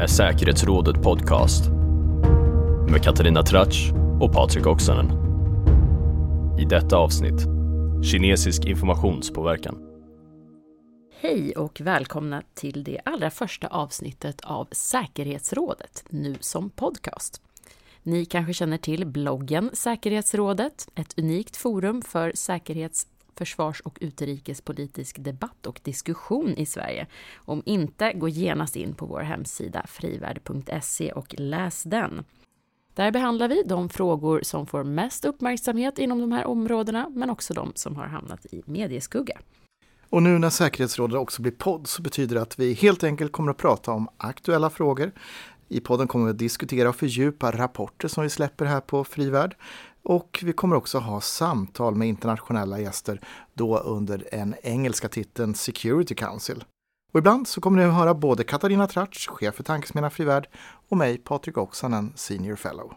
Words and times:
är 0.00 0.06
Säkerhetsrådet 0.06 1.02
Podcast 1.02 1.64
med 2.90 3.02
Katarina 3.02 3.42
Tratsch 3.42 3.92
och 4.20 4.32
Patrik 4.32 4.66
Oksanen. 4.66 5.10
I 6.60 6.64
detta 6.64 6.96
avsnitt, 6.96 7.46
kinesisk 8.04 8.64
informationspåverkan. 8.64 9.78
Hej 11.20 11.52
och 11.56 11.80
välkomna 11.80 12.42
till 12.54 12.84
det 12.84 13.00
allra 13.04 13.30
första 13.30 13.66
avsnittet 13.66 14.40
av 14.40 14.68
Säkerhetsrådet, 14.72 16.04
nu 16.08 16.36
som 16.40 16.70
podcast. 16.70 17.42
Ni 18.02 18.24
kanske 18.24 18.54
känner 18.54 18.78
till 18.78 19.06
bloggen 19.06 19.70
Säkerhetsrådet, 19.72 20.88
ett 20.94 21.18
unikt 21.18 21.56
forum 21.56 22.02
för 22.02 22.32
säkerhets 22.34 23.06
försvars 23.40 23.80
och 23.80 23.98
utrikespolitisk 24.00 25.16
debatt 25.18 25.66
och 25.66 25.80
diskussion 25.82 26.54
i 26.56 26.66
Sverige. 26.66 27.06
Om 27.36 27.62
inte, 27.66 28.12
gå 28.12 28.28
genast 28.28 28.76
in 28.76 28.94
på 28.94 29.06
vår 29.06 29.20
hemsida 29.20 29.86
frivärd.se 29.88 31.12
och 31.12 31.34
läs 31.38 31.82
den. 31.82 32.24
Där 32.94 33.10
behandlar 33.10 33.48
vi 33.48 33.62
de 33.62 33.88
frågor 33.88 34.40
som 34.42 34.66
får 34.66 34.84
mest 34.84 35.24
uppmärksamhet 35.24 35.98
inom 35.98 36.20
de 36.20 36.32
här 36.32 36.46
områdena, 36.46 37.08
men 37.08 37.30
också 37.30 37.54
de 37.54 37.72
som 37.74 37.96
har 37.96 38.06
hamnat 38.06 38.46
i 38.46 38.62
medieskugga. 38.66 39.38
Och 40.10 40.22
nu 40.22 40.38
när 40.38 40.50
säkerhetsrådet 40.50 41.16
också 41.16 41.42
blir 41.42 41.52
podd 41.52 41.86
så 41.86 42.02
betyder 42.02 42.34
det 42.34 42.42
att 42.42 42.58
vi 42.58 42.72
helt 42.72 43.04
enkelt 43.04 43.32
kommer 43.32 43.50
att 43.50 43.58
prata 43.58 43.92
om 43.92 44.08
aktuella 44.16 44.70
frågor. 44.70 45.12
I 45.68 45.80
podden 45.80 46.08
kommer 46.08 46.24
vi 46.24 46.30
att 46.30 46.38
diskutera 46.38 46.88
och 46.88 46.96
fördjupa 46.96 47.50
rapporter 47.50 48.08
som 48.08 48.22
vi 48.22 48.30
släpper 48.30 48.64
här 48.64 48.80
på 48.80 49.04
Frivärd. 49.04 49.56
Och 50.02 50.40
vi 50.44 50.52
kommer 50.52 50.76
också 50.76 50.98
ha 50.98 51.20
samtal 51.20 51.94
med 51.94 52.08
internationella 52.08 52.80
gäster, 52.80 53.20
då 53.54 53.78
under 53.78 54.26
den 54.32 54.54
engelska 54.62 55.08
titeln 55.08 55.54
Security 55.54 56.14
Council. 56.14 56.64
Och 57.12 57.18
ibland 57.18 57.48
så 57.48 57.60
kommer 57.60 57.78
ni 57.78 57.84
att 57.84 57.94
höra 57.94 58.14
både 58.14 58.44
Katarina 58.44 58.86
Tratsch, 58.86 59.28
chef 59.28 59.54
för 59.54 59.62
Tankesmedjan 59.62 60.10
Frivärd, 60.10 60.48
och 60.88 60.96
mig, 60.96 61.18
Patrik 61.18 61.58
Oksanen, 61.58 62.12
Senior 62.16 62.56
Fellow. 62.56 62.92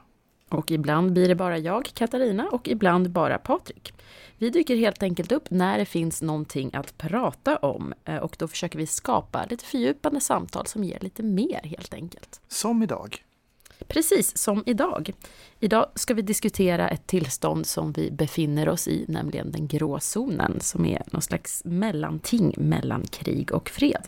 Och 0.49 0.71
ibland 0.71 1.13
blir 1.13 1.27
det 1.27 1.35
bara 1.35 1.57
jag, 1.57 1.85
Katarina, 1.93 2.49
och 2.49 2.67
ibland 2.67 3.11
bara 3.11 3.37
Patrik. 3.37 3.93
Vi 4.37 4.49
dyker 4.49 4.75
helt 4.75 5.03
enkelt 5.03 5.31
upp 5.31 5.49
när 5.49 5.77
det 5.77 5.85
finns 5.85 6.21
någonting 6.21 6.73
att 6.73 6.97
prata 6.97 7.57
om 7.57 7.93
eh, 8.05 8.17
och 8.17 8.35
då 8.39 8.47
försöker 8.47 8.79
vi 8.79 8.87
skapa 8.87 9.45
lite 9.49 9.65
fördjupande 9.65 10.21
samtal 10.21 10.67
som 10.67 10.83
ger 10.83 10.99
lite 10.99 11.23
mer 11.23 11.61
helt 11.63 11.93
enkelt. 11.93 12.41
Som 12.47 12.83
idag. 12.83 13.23
Precis 13.87 14.37
som 14.37 14.63
idag. 14.65 15.13
Idag 15.59 15.85
ska 15.95 16.13
vi 16.13 16.21
diskutera 16.21 16.89
ett 16.89 17.07
tillstånd 17.07 17.67
som 17.67 17.91
vi 17.91 18.11
befinner 18.11 18.69
oss 18.69 18.87
i, 18.87 19.05
nämligen 19.07 19.51
den 19.51 19.67
grå 19.67 19.99
zonen, 19.99 20.59
som 20.61 20.85
är 20.85 21.03
någon 21.11 21.21
slags 21.21 21.61
mellanting 21.65 22.53
mellan 22.57 23.03
krig 23.03 23.51
och 23.51 23.69
fred. 23.69 24.07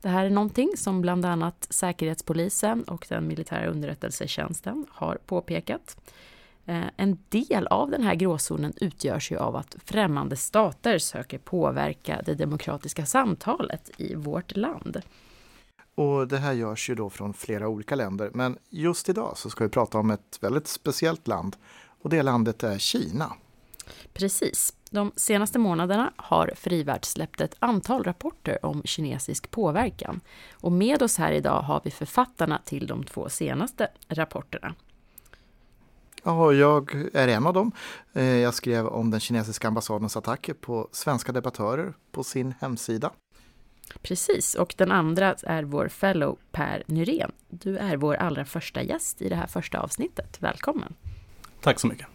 Det 0.00 0.08
här 0.08 0.24
är 0.24 0.30
någonting 0.30 0.72
som 0.76 1.00
bland 1.00 1.24
annat 1.24 1.66
Säkerhetspolisen 1.70 2.82
och 2.82 3.06
den 3.08 3.28
militära 3.28 3.66
underrättelsetjänsten 3.66 4.86
har 4.90 5.18
påpekat. 5.26 5.96
Eh, 6.66 6.82
en 6.96 7.18
del 7.28 7.66
av 7.66 7.90
den 7.90 8.02
här 8.02 8.14
gråzonen 8.14 8.72
utgörs 8.80 9.32
ju 9.32 9.36
av 9.36 9.56
att 9.56 9.76
främmande 9.84 10.36
stater 10.36 10.98
söker 10.98 11.38
påverka 11.38 12.22
det 12.24 12.34
demokratiska 12.34 13.06
samtalet 13.06 13.90
i 13.96 14.14
vårt 14.14 14.56
land. 14.56 15.02
Och 15.94 16.28
det 16.28 16.38
här 16.38 16.52
görs 16.52 16.90
ju 16.90 16.94
då 16.94 17.10
från 17.10 17.34
flera 17.34 17.68
olika 17.68 17.94
länder. 17.94 18.30
Men 18.34 18.58
just 18.70 19.08
idag 19.08 19.32
så 19.36 19.50
ska 19.50 19.64
vi 19.64 19.70
prata 19.70 19.98
om 19.98 20.10
ett 20.10 20.38
väldigt 20.40 20.68
speciellt 20.68 21.28
land 21.28 21.56
och 22.02 22.10
det 22.10 22.22
landet 22.22 22.62
är 22.62 22.78
Kina. 22.78 23.32
Precis. 24.12 24.74
De 24.90 25.12
senaste 25.16 25.58
månaderna 25.58 26.12
har 26.16 26.52
Frivärd 26.56 27.04
släppt 27.04 27.40
ett 27.40 27.56
antal 27.58 28.04
rapporter 28.04 28.66
om 28.66 28.82
kinesisk 28.84 29.50
påverkan. 29.50 30.20
Och 30.52 30.72
med 30.72 31.02
oss 31.02 31.18
här 31.18 31.32
idag 31.32 31.62
har 31.62 31.80
vi 31.84 31.90
författarna 31.90 32.60
till 32.64 32.86
de 32.86 33.04
två 33.04 33.28
senaste 33.28 33.88
rapporterna. 34.08 34.74
Ja, 36.24 36.52
jag 36.52 36.94
är 37.12 37.28
en 37.28 37.46
av 37.46 37.54
dem. 37.54 37.72
Eh, 38.12 38.24
jag 38.24 38.54
skrev 38.54 38.86
om 38.86 39.10
den 39.10 39.20
kinesiska 39.20 39.68
ambassadens 39.68 40.16
attacker 40.16 40.54
på 40.54 40.88
svenska 40.92 41.32
debattörer 41.32 41.94
på 42.12 42.24
sin 42.24 42.54
hemsida. 42.60 43.10
Precis, 44.02 44.54
och 44.54 44.74
den 44.76 44.92
andra 44.92 45.34
är 45.42 45.62
vår 45.62 45.88
fellow 45.88 46.38
Per 46.50 46.82
Nyrén. 46.86 47.32
Du 47.48 47.76
är 47.78 47.96
vår 47.96 48.14
allra 48.14 48.44
första 48.44 48.82
gäst 48.82 49.22
i 49.22 49.28
det 49.28 49.36
här 49.36 49.46
första 49.46 49.80
avsnittet. 49.80 50.36
Välkommen! 50.40 50.94
Tack 51.60 51.80
så 51.80 51.86
mycket! 51.86 52.06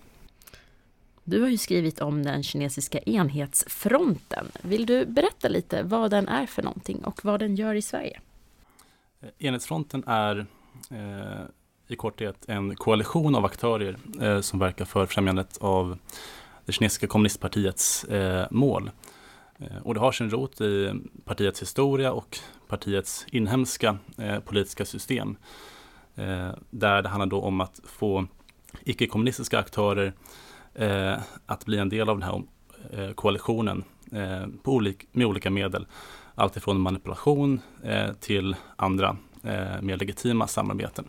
Du 1.24 1.42
har 1.42 1.50
ju 1.50 1.58
skrivit 1.58 2.00
om 2.00 2.24
den 2.24 2.44
kinesiska 2.44 3.00
enhetsfronten. 3.00 4.46
Vill 4.62 4.86
du 4.86 5.06
berätta 5.06 5.48
lite 5.48 5.84
vad 5.84 6.12
den 6.12 6.28
är 6.28 6.46
för 6.46 6.64
någonting 6.64 7.04
och 7.04 7.26
vad 7.26 7.40
den 7.40 7.56
gör 7.56 7.76
i 7.76 7.82
Sverige? 7.82 8.20
Enhetsfronten 9.38 10.04
är 10.08 10.46
eh, 10.92 11.46
i 11.88 11.96
korthet 11.96 12.46
en 12.48 12.76
koalition 12.76 13.36
av 13.36 13.46
aktörer 13.46 13.98
eh, 14.22 14.42
som 14.42 14.60
verkar 14.60 14.86
för 14.86 15.06
främjandet 15.06 15.58
av 15.58 15.98
det 16.66 16.72
kinesiska 16.72 17.08
kommunistpartiets 17.08 18.04
eh, 18.04 18.48
mål. 18.52 18.92
Eh, 19.60 19.78
och 19.84 19.94
det 19.94 20.00
har 20.00 20.12
sin 20.12 20.30
rot 20.30 20.62
i 20.62 20.94
partiets 21.26 21.62
historia 21.62 22.12
och 22.12 22.38
partiets 22.68 23.26
inhemska 23.32 23.98
eh, 24.18 24.40
politiska 24.40 24.86
system. 24.86 25.38
Eh, 26.16 26.50
där 26.70 27.02
det 27.02 27.10
handlar 27.10 27.28
då 27.28 27.42
om 27.42 27.62
att 27.62 27.82
få 27.86 28.28
icke-kommunistiska 28.84 29.60
aktörer 29.60 30.14
eh, 30.74 31.18
att 31.46 31.66
bli 31.66 31.78
en 31.78 31.90
del 31.90 32.10
av 32.10 32.20
den 32.20 32.30
här 32.30 32.44
eh, 32.92 33.14
koalitionen 33.14 33.84
eh, 34.12 34.48
på 34.64 34.72
olik, 34.72 35.08
med 35.12 35.28
olika 35.28 35.50
medel. 35.50 35.88
Alltifrån 36.36 36.80
manipulation 36.80 37.62
eh, 37.84 38.14
till 38.14 38.56
andra 38.76 39.18
eh, 39.44 39.82
mer 39.82 39.98
legitima 39.98 40.48
samarbeten. 40.48 41.06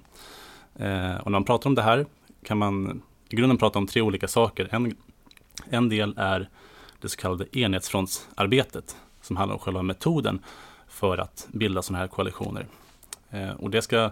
och 1.22 1.30
när 1.30 1.30
man 1.30 1.44
pratar 1.44 1.70
om 1.70 1.74
det 1.74 1.82
här 1.82 2.06
kan 2.44 2.58
man 2.58 3.02
i 3.28 3.36
grunden 3.36 3.58
prata 3.58 3.78
om 3.78 3.86
tre 3.86 4.02
olika 4.02 4.28
saker. 4.28 4.68
En, 4.70 4.96
en 5.70 5.88
del 5.88 6.14
är 6.16 6.48
det 7.00 7.08
så 7.08 7.16
kallade 7.16 7.58
enhetsfrontsarbetet 7.58 8.96
som 9.22 9.36
handlar 9.36 9.54
om 9.54 9.60
själva 9.60 9.82
metoden 9.82 10.42
för 10.88 11.18
att 11.18 11.48
bilda 11.52 11.82
sådana 11.82 11.98
här 11.98 12.08
koalitioner. 12.08 12.66
Eh, 13.30 13.50
och 13.50 13.70
det 13.70 13.82
ska 13.82 14.10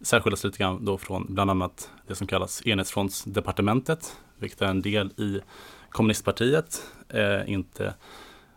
särskiljas 0.00 0.44
lite 0.44 0.58
grann 0.58 0.84
då 0.84 0.98
från 0.98 1.26
bland 1.28 1.50
annat 1.50 1.90
det 2.06 2.14
som 2.14 2.26
kallas 2.26 2.66
enhetsfrontsdepartementet, 2.66 4.16
vilket 4.38 4.62
är 4.62 4.66
en 4.66 4.82
del 4.82 5.08
i 5.08 5.40
kommunistpartiet, 5.90 6.82
eh, 7.08 7.50
inte 7.52 7.94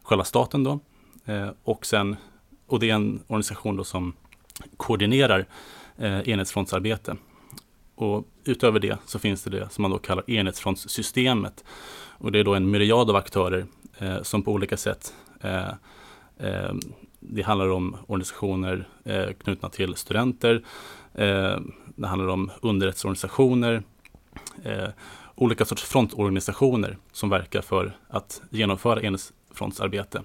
själva 0.04 0.24
staten 0.24 0.64
då. 0.64 0.80
Eh, 1.26 1.50
och, 1.64 1.86
sen, 1.86 2.16
och 2.68 2.80
det 2.80 2.90
är 2.90 2.96
en 2.96 3.20
organisation 3.28 3.76
då 3.76 3.84
som 3.84 4.14
koordinerar 4.78 5.46
enhetsfrontsarbete. 5.98 7.16
Och 8.02 8.28
utöver 8.44 8.80
det 8.80 8.98
så 9.06 9.20
finns 9.20 9.44
det 9.44 9.50
det 9.50 9.70
som 9.70 9.82
man 9.82 9.92
då 9.92 9.98
kallar 9.98 10.30
enhetsfrontssystemet 10.30 11.64
och 12.18 12.32
det 12.32 12.40
är 12.40 12.44
då 12.44 12.56
en 12.56 12.72
myriad 12.72 13.10
av 13.10 13.16
aktörer 13.16 13.66
eh, 13.98 14.22
som 14.22 14.44
på 14.44 14.52
olika 14.52 14.78
sätt 14.78 15.14
eh, 15.42 15.68
eh, 16.38 16.74
det 17.20 17.42
handlar 17.42 17.70
om 17.70 17.98
organisationer 18.08 18.88
eh, 19.04 19.26
knutna 19.44 19.70
till 19.70 19.96
studenter. 19.96 20.64
Eh, 21.14 21.60
det 21.96 22.08
handlar 22.08 22.28
om 22.28 22.52
underrättelseorganisationer. 22.62 23.84
Eh, 24.64 24.90
olika 25.36 25.66
sorts 25.66 25.84
frontorganisationer 25.84 26.98
som 27.12 27.30
verkar 27.30 27.62
för 27.62 27.98
att 28.08 28.42
genomföra 28.50 29.02
enhetsfrontsarbete. 29.02 30.22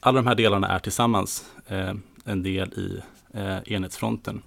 Alla 0.00 0.16
de 0.22 0.26
här 0.26 0.34
delarna 0.34 0.68
är 0.68 0.78
tillsammans 0.78 1.52
eh, 1.66 1.94
en 2.24 2.42
del 2.42 2.72
i 2.72 3.02
eh, 3.34 3.72
enhetsfronten. 3.72 4.42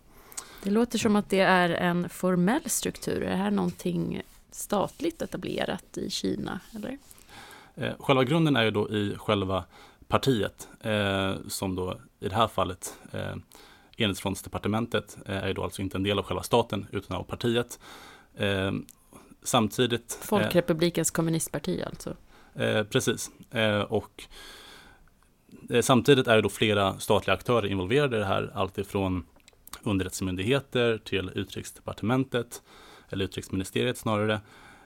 Det 0.64 0.70
låter 0.70 0.97
som 0.97 1.16
att 1.16 1.30
det 1.30 1.40
är 1.40 1.70
en 1.70 2.09
formell 2.09 2.70
struktur. 2.70 3.24
Är 3.24 3.30
det 3.30 3.36
här 3.36 3.52
någonting 3.52 4.22
statligt 4.52 5.22
etablerat 5.22 5.97
i 5.97 6.09
Kina? 6.09 6.59
Eller? 6.76 6.97
Eh, 7.76 7.94
själva 8.00 8.23
grunden 8.23 8.56
är 8.56 8.64
ju 8.64 8.72
då 8.72 8.90
i 8.90 9.16
själva 9.17 9.66
partiet 10.08 10.67
eh, 10.82 11.35
som 11.47 11.76
då 11.76 12.00
i 12.20 12.29
det 12.29 12.35
här 12.35 12.47
fallet 12.47 12.94
eh, 13.11 13.35
Enhetsfrontsdepartementet 13.97 15.17
eh, 15.26 15.38
är 15.38 15.47
ju 15.47 15.53
då 15.53 15.64
alltså 15.64 15.82
inte 15.82 15.97
en 15.97 16.03
del 16.03 16.20
av 16.20 16.26
själva 16.26 16.44
staten 16.44 16.88
utan 16.91 17.17
av 17.17 17.23
partiet. 17.23 17.79
Eh, 18.35 18.72
samtidigt 19.44 20.17
eh, 20.22 20.28
Folkrepublikens 20.28 21.11
kommunistparti 21.11 21.84
alltså? 21.85 22.16
Eh, 22.56 22.84
precis. 22.84 23.32
och 23.88 24.23
samtidigt 25.82 26.28
är 26.28 26.35
det 26.35 26.41
då 26.41 26.50
flera 26.50 27.00
statliga 27.00 27.34
aktörer 27.35 27.67
involverade 27.67 28.17
i 28.17 28.20
det 28.20 28.26
här, 28.26 28.52
alltifrån 28.56 29.26
underrättelsemyndigheter 29.84 30.97
till 30.97 31.31
Utrikesdepartementet 31.35 32.61
eller 33.09 33.26
utrikesministeriet 33.26 33.97
snarare, 33.97 34.41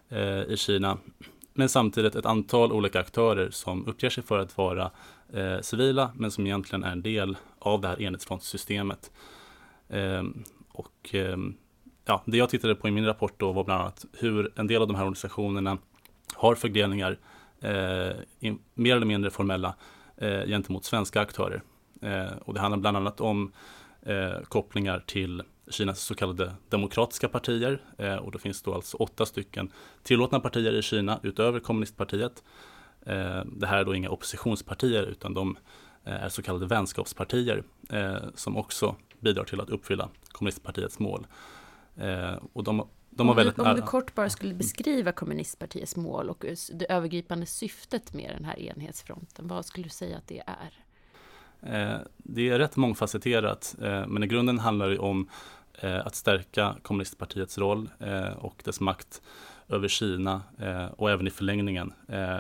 eh, 0.10 0.42
i 0.42 0.56
Kina. 0.58 0.98
Men 1.54 1.70
samtidigt 1.70 2.16
ett 2.16 2.26
antal 2.26 2.72
olika 2.72 3.00
aktörer 3.00 3.50
som 3.50 3.88
uppger 3.88 4.10
sig 4.10 4.24
för 4.24 4.40
att 4.40 4.58
vara 4.58 4.92
eh, 5.34 5.60
civila, 5.62 6.12
men 6.16 6.32
som 6.32 6.46
egentligen 6.46 6.84
är 6.84 6.92
en 6.92 7.02
del 7.02 7.38
av 7.60 7.82
det 7.82 7.88
här 7.88 8.02
enhetsfrontsystemet. 8.02 9.12
Eh, 9.90 10.24
och 10.72 11.16
eh, 11.16 11.38
ja, 12.06 12.24
det 12.26 12.38
jag 12.38 12.50
tittade 12.50 12.76
på 12.76 12.88
i 12.88 12.92
min 12.92 13.06
rapport 13.06 13.40
då 13.40 13.52
var 13.52 13.64
bland 13.64 13.82
annat 13.82 14.06
hur 14.14 14.52
en 14.56 14.68
del 14.68 14.82
av 14.82 14.88
de 14.88 14.96
här 14.96 15.04
organisationerna 15.04 15.78
har 16.34 16.56
förgreningar, 16.56 17.18
eh, 17.62 18.12
in, 18.40 18.60
mer 18.74 18.96
eller 18.96 19.06
mindre 19.06 19.32
formella, 19.32 19.76
eh, 20.18 20.46
gentemot 20.46 20.86
svenska 20.86 21.22
aktörer. 21.22 21.62
Eh, 22.02 22.38
och 22.46 22.54
det 22.54 22.60
handlar 22.60 22.78
bland 22.78 22.98
annat 22.98 23.22
om 23.22 23.52
eh, 24.06 24.42
kopplingar 24.42 25.04
till 25.08 25.44
Kinas 25.70 26.00
så 26.00 26.16
kallade 26.16 26.54
demokratiska 26.70 27.30
partier. 27.30 27.82
Eh, 27.98 28.16
och 28.16 28.32
då 28.32 28.40
finns 28.40 28.62
då 28.62 28.74
alltså 28.74 28.98
åtta 28.98 29.26
stycken 29.26 29.72
tillåtna 30.04 30.40
partier 30.40 30.74
i 30.74 30.82
Kina 30.82 31.20
utöver 31.24 31.60
kommunistpartiet. 31.60 32.44
Eh, 33.06 33.46
det 33.46 33.68
här 33.68 33.78
är 33.78 33.86
då 33.86 33.96
inga 33.96 34.10
oppositionspartier 34.10 35.04
utan 35.04 35.34
de 35.34 35.58
eh, 36.04 36.24
är 36.24 36.30
så 36.30 36.42
kallade 36.42 36.66
vänskapspartier 36.66 37.64
eh, 37.90 38.18
som 38.36 38.58
också 38.58 38.96
bidrar 39.20 39.44
till 39.44 39.62
att 39.62 39.70
uppfylla 39.70 40.10
kommunistpartiets 40.32 41.00
mål. 41.00 41.28
Eh, 41.96 42.36
och 42.54 42.64
de, 42.64 42.88
de 43.10 43.30
om, 43.30 43.36
du, 43.36 43.62
om 43.62 43.76
du 43.76 43.82
kort 43.82 44.16
bara 44.16 44.30
skulle 44.30 44.54
beskriva 44.54 45.12
kommunistpartiets 45.12 45.96
mål 45.96 46.30
och 46.30 46.46
det 46.74 46.92
övergripande 46.92 47.46
syftet 47.46 48.14
med 48.14 48.36
den 48.36 48.46
här 48.46 48.60
enhetsfronten, 48.60 49.48
vad 49.48 49.66
skulle 49.66 49.84
du 49.84 49.90
säga 49.90 50.18
att 50.18 50.28
det 50.28 50.44
är? 50.46 50.83
Eh, 51.66 51.98
det 52.18 52.50
är 52.50 52.60
rätt 52.60 52.76
mångfacetterat, 52.76 53.76
eh, 53.82 54.08
men 54.08 54.24
i 54.24 54.28
grunden 54.28 54.60
handlar 54.60 54.90
det 54.90 55.00
om 55.00 55.30
eh, 55.80 56.08
att 56.08 56.16
stärka 56.16 56.76
kommunistpartiets 56.82 57.58
roll 57.58 57.90
och 58.38 58.62
dess 58.66 58.80
makt 58.80 59.22
över 59.70 59.88
Kina 59.88 60.42
och 60.98 61.12
även 61.12 61.28
i 61.28 61.30
förlängningen 61.30 61.94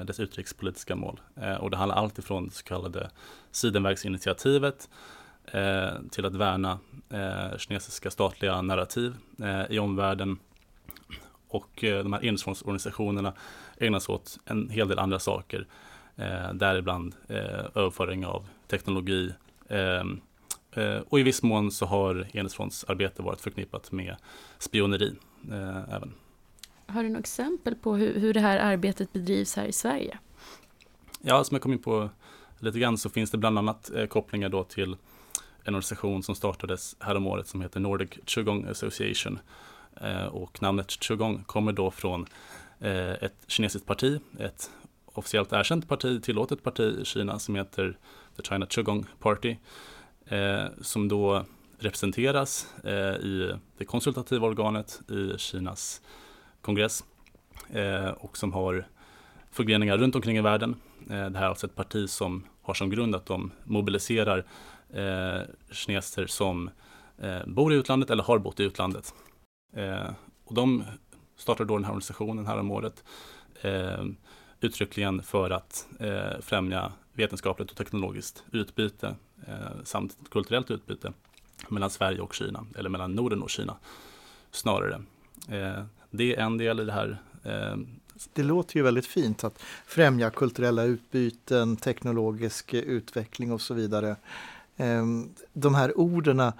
dess 0.05 0.19
utrikespolitiska 0.19 0.95
mål. 0.95 1.21
Och 1.59 1.69
det 1.69 1.77
handlar 1.77 1.95
allt 1.95 2.19
ifrån 2.19 2.47
det 2.47 2.53
så 2.53 2.63
kallade 2.63 3.09
Sidenverksinitiativet 3.51 4.89
till 6.11 6.25
att 6.25 6.35
värna 6.35 6.79
kinesiska 7.57 8.11
statliga 8.11 8.61
narrativ 8.61 9.15
i 9.69 9.79
omvärlden. 9.79 10.39
Och 11.47 11.69
de 11.79 12.13
här 12.13 12.25
enhetsfrontsorganisationerna 12.25 13.33
ägnar 13.77 13.99
sig 13.99 14.15
åt 14.15 14.39
en 14.45 14.69
hel 14.69 14.87
del 14.87 14.99
andra 14.99 15.19
saker 15.19 15.67
däribland 16.53 17.15
överföring 17.75 18.25
av 18.25 18.45
teknologi. 18.73 19.33
Eh, 19.67 20.03
eh, 20.83 21.01
och 21.09 21.19
i 21.19 21.23
viss 21.23 21.43
mån 21.43 21.71
så 21.71 21.85
har 21.85 22.27
enhetsfrontsarbete 22.33 23.21
varit 23.21 23.41
förknippat 23.41 23.91
med 23.91 24.15
spioneri 24.59 25.15
eh, 25.51 25.95
även. 25.95 26.13
Har 26.87 27.03
du 27.03 27.09
några 27.09 27.19
exempel 27.19 27.75
på 27.75 27.95
hur, 27.95 28.19
hur 28.19 28.33
det 28.33 28.39
här 28.39 28.57
arbetet 28.57 29.13
bedrivs 29.13 29.55
här 29.55 29.65
i 29.65 29.71
Sverige? 29.71 30.17
Ja, 31.21 31.43
som 31.43 31.55
jag 31.55 31.61
kom 31.61 31.73
in 31.73 31.81
på 31.81 32.09
lite 32.59 32.79
grann 32.79 32.97
så 32.97 33.09
finns 33.09 33.31
det 33.31 33.37
bland 33.37 33.57
annat 33.57 33.91
eh, 33.95 34.05
kopplingar 34.05 34.49
då 34.49 34.63
till 34.63 34.95
en 35.63 35.75
organisation 35.75 36.23
som 36.23 36.35
startades 36.35 36.95
häromåret 36.99 37.47
som 37.47 37.61
heter 37.61 37.79
Nordic 37.79 38.09
Qigong 38.25 38.65
Association. 38.65 39.39
Och 40.31 40.61
namnet 40.61 40.89
Qigong 40.89 41.43
kommer 41.43 41.71
då 41.71 41.91
från 41.91 42.25
ett 43.21 43.35
kinesiskt 43.47 43.87
parti, 43.87 44.19
ett 44.39 44.71
officiellt 45.05 45.53
erkänt 45.53 45.87
parti, 45.87 46.23
tillåtet 46.23 46.63
parti 46.63 46.99
i 47.01 47.05
Kina 47.05 47.39
som 47.39 47.55
heter 47.55 47.97
The 48.35 48.43
China 48.43 48.65
Chugong 48.69 49.05
Party. 49.19 49.57
Eh, 50.25 50.65
som 50.81 51.07
då 51.07 51.45
representeras 51.79 52.67
eh, 52.83 53.15
i 53.15 53.55
det 53.77 53.85
konsultativa 53.85 54.47
organet 54.47 55.01
i 55.11 55.37
Kinas 55.37 56.01
kongress 56.61 57.03
eh, 57.69 58.09
och 58.09 58.37
som 58.37 58.53
har 58.53 58.87
förgreningar 59.51 59.97
runt 59.97 60.15
omkring 60.15 60.37
i 60.37 60.41
världen. 60.41 60.75
Eh, 61.09 61.29
det 61.29 61.37
här 61.37 61.45
är 61.45 61.49
alltså 61.49 61.67
ett 61.67 61.75
parti 61.75 62.09
som 62.09 62.43
har 62.61 62.73
som 62.73 62.89
grund 62.89 63.15
att 63.15 63.25
de 63.25 63.51
mobiliserar 63.63 64.45
eh, 64.93 65.41
kineser 65.71 66.27
som 66.27 66.69
eh, 67.17 67.45
bor 67.45 67.73
i 67.73 67.75
utlandet 67.75 68.09
eller 68.09 68.23
har 68.23 68.39
bott 68.39 68.59
i 68.59 68.63
utlandet. 68.63 69.13
Eh, 69.75 70.09
och 70.43 70.55
de 70.55 70.83
startade 71.35 71.67
då 71.67 71.77
den 71.77 71.83
här 71.83 71.91
organisationen 71.91 72.45
här 72.45 72.59
om 72.59 72.71
året 72.71 73.03
eh, 73.61 74.05
uttryckligen 74.59 75.23
för 75.23 75.49
att 75.49 75.87
eh, 75.99 76.39
främja 76.41 76.91
vetenskapligt 77.13 77.71
och 77.71 77.77
teknologiskt 77.77 78.43
utbyte 78.51 79.15
eh, 79.47 79.83
samt 79.83 80.17
kulturellt 80.31 80.71
utbyte 80.71 81.13
mellan 81.69 81.89
Sverige 81.89 82.21
och 82.21 82.33
Kina, 82.33 82.65
eller 82.77 82.89
mellan 82.89 83.15
Norden 83.15 83.41
och 83.41 83.49
Kina 83.49 83.75
snarare. 84.51 85.01
Eh, 85.49 85.83
det 86.11 86.35
är 86.35 86.41
en 86.41 86.57
del 86.57 86.79
i 86.79 86.85
det 86.85 86.91
här. 86.91 87.17
Eh, 87.43 87.77
det 88.33 88.43
låter 88.43 88.77
ju 88.77 88.83
väldigt 88.83 89.05
fint 89.05 89.43
att 89.43 89.63
främja 89.85 90.29
kulturella 90.29 90.83
utbyten, 90.83 91.77
teknologisk 91.77 92.73
utveckling 92.73 93.51
och 93.51 93.61
så 93.61 93.73
vidare. 93.73 94.15
Ehm, 94.77 95.29
de 95.53 95.75
här 95.75 95.99
orden, 95.99 96.51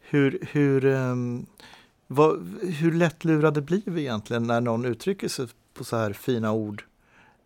hur, 0.00 0.48
hur, 0.52 0.84
ehm, 0.84 1.46
vad, 2.06 2.58
hur 2.62 2.92
lättlurade 2.92 3.60
blir 3.60 3.82
vi 3.84 4.00
egentligen 4.00 4.46
när 4.46 4.60
någon 4.60 4.84
uttrycker 4.84 5.28
sig 5.28 5.46
på 5.74 5.84
så 5.84 5.96
här 5.96 6.12
fina 6.12 6.52
ord 6.52 6.84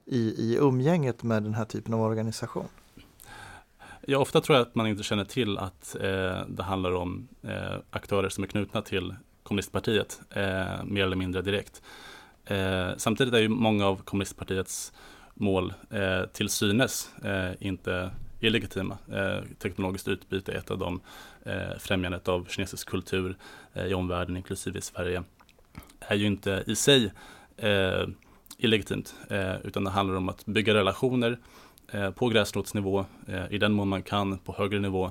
i, 0.06 0.18
i 0.18 0.56
umgänget 0.60 1.22
med 1.22 1.42
den 1.42 1.54
här 1.54 1.64
typen 1.64 1.94
av 1.94 2.00
organisation? 2.00 2.68
Ja, 4.06 4.18
ofta 4.18 4.40
tror 4.40 4.58
jag 4.58 4.66
att 4.66 4.74
man 4.74 4.86
inte 4.86 5.02
känner 5.02 5.24
till 5.24 5.58
att 5.58 5.96
eh, 6.00 6.46
det 6.48 6.62
handlar 6.62 6.94
om 6.94 7.28
eh, 7.42 7.76
aktörer 7.90 8.28
som 8.28 8.44
är 8.44 8.48
knutna 8.48 8.82
till 8.82 9.14
kommunistpartiet, 9.42 10.20
eh, 10.30 10.84
mer 10.84 11.04
eller 11.04 11.16
mindre 11.16 11.42
direkt. 11.42 11.82
Eh, 12.44 12.90
samtidigt 12.96 13.34
är 13.34 13.38
ju 13.38 13.48
många 13.48 13.86
av 13.86 13.96
kommunistpartiets 13.96 14.92
mål 15.34 15.74
eh, 15.90 16.24
till 16.32 16.48
synes 16.48 17.10
eh, 17.24 17.50
inte 17.60 18.10
illegitima. 18.40 18.98
Eh, 19.12 19.44
teknologiskt 19.58 20.08
utbyte 20.08 20.52
är 20.52 20.56
ett 20.56 20.70
av 20.70 20.78
dem. 20.78 21.00
Eh, 21.42 21.78
främjandet 21.78 22.28
av 22.28 22.46
kinesisk 22.48 22.88
kultur 22.88 23.36
eh, 23.72 23.86
i 23.86 23.94
omvärlden, 23.94 24.36
inklusive 24.36 24.78
i 24.78 24.82
Sverige, 24.82 25.22
är 26.00 26.16
ju 26.16 26.26
inte 26.26 26.64
i 26.66 26.76
sig 26.76 27.12
illegitimt, 28.64 29.14
eh, 29.31 29.56
utan 29.64 29.84
det 29.84 29.90
handlar 29.90 30.16
om 30.16 30.28
att 30.28 30.46
bygga 30.46 30.75
relationer 30.75 31.38
eh, 31.88 32.11
på 32.11 32.28
gräsrotsnivå, 32.28 33.05
eh, 33.28 33.52
i 33.52 33.58
den 33.58 33.72
mån 33.72 33.88
man 33.88 34.02
kan 34.02 34.38
på 34.38 34.55
högre 34.58 34.81
nivå, 34.81 35.05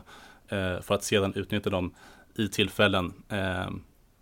eh, 0.48 0.82
för 0.82 0.94
att 0.94 1.04
sedan 1.04 1.34
utnyttja 1.36 1.70
dem 1.70 1.94
i 2.36 2.48
tillfällen 2.48 3.14
eh, 3.30 3.70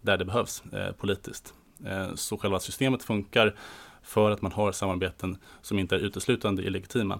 där 0.02 0.18
det 0.18 0.26
behövs 0.26 0.64
eh, 0.74 0.92
politiskt. 0.92 1.54
Eh, 1.86 2.16
så 2.16 2.38
själva 2.38 2.60
systemet 2.60 3.04
funkar 3.04 3.56
för 4.02 4.32
att 4.32 4.42
man 4.42 4.52
har 4.52 4.72
samarbeten 4.72 5.38
som 5.62 5.80
inte 5.80 5.96
är 5.96 6.00
uteslutande 6.00 6.64
illegitima, 6.64 7.20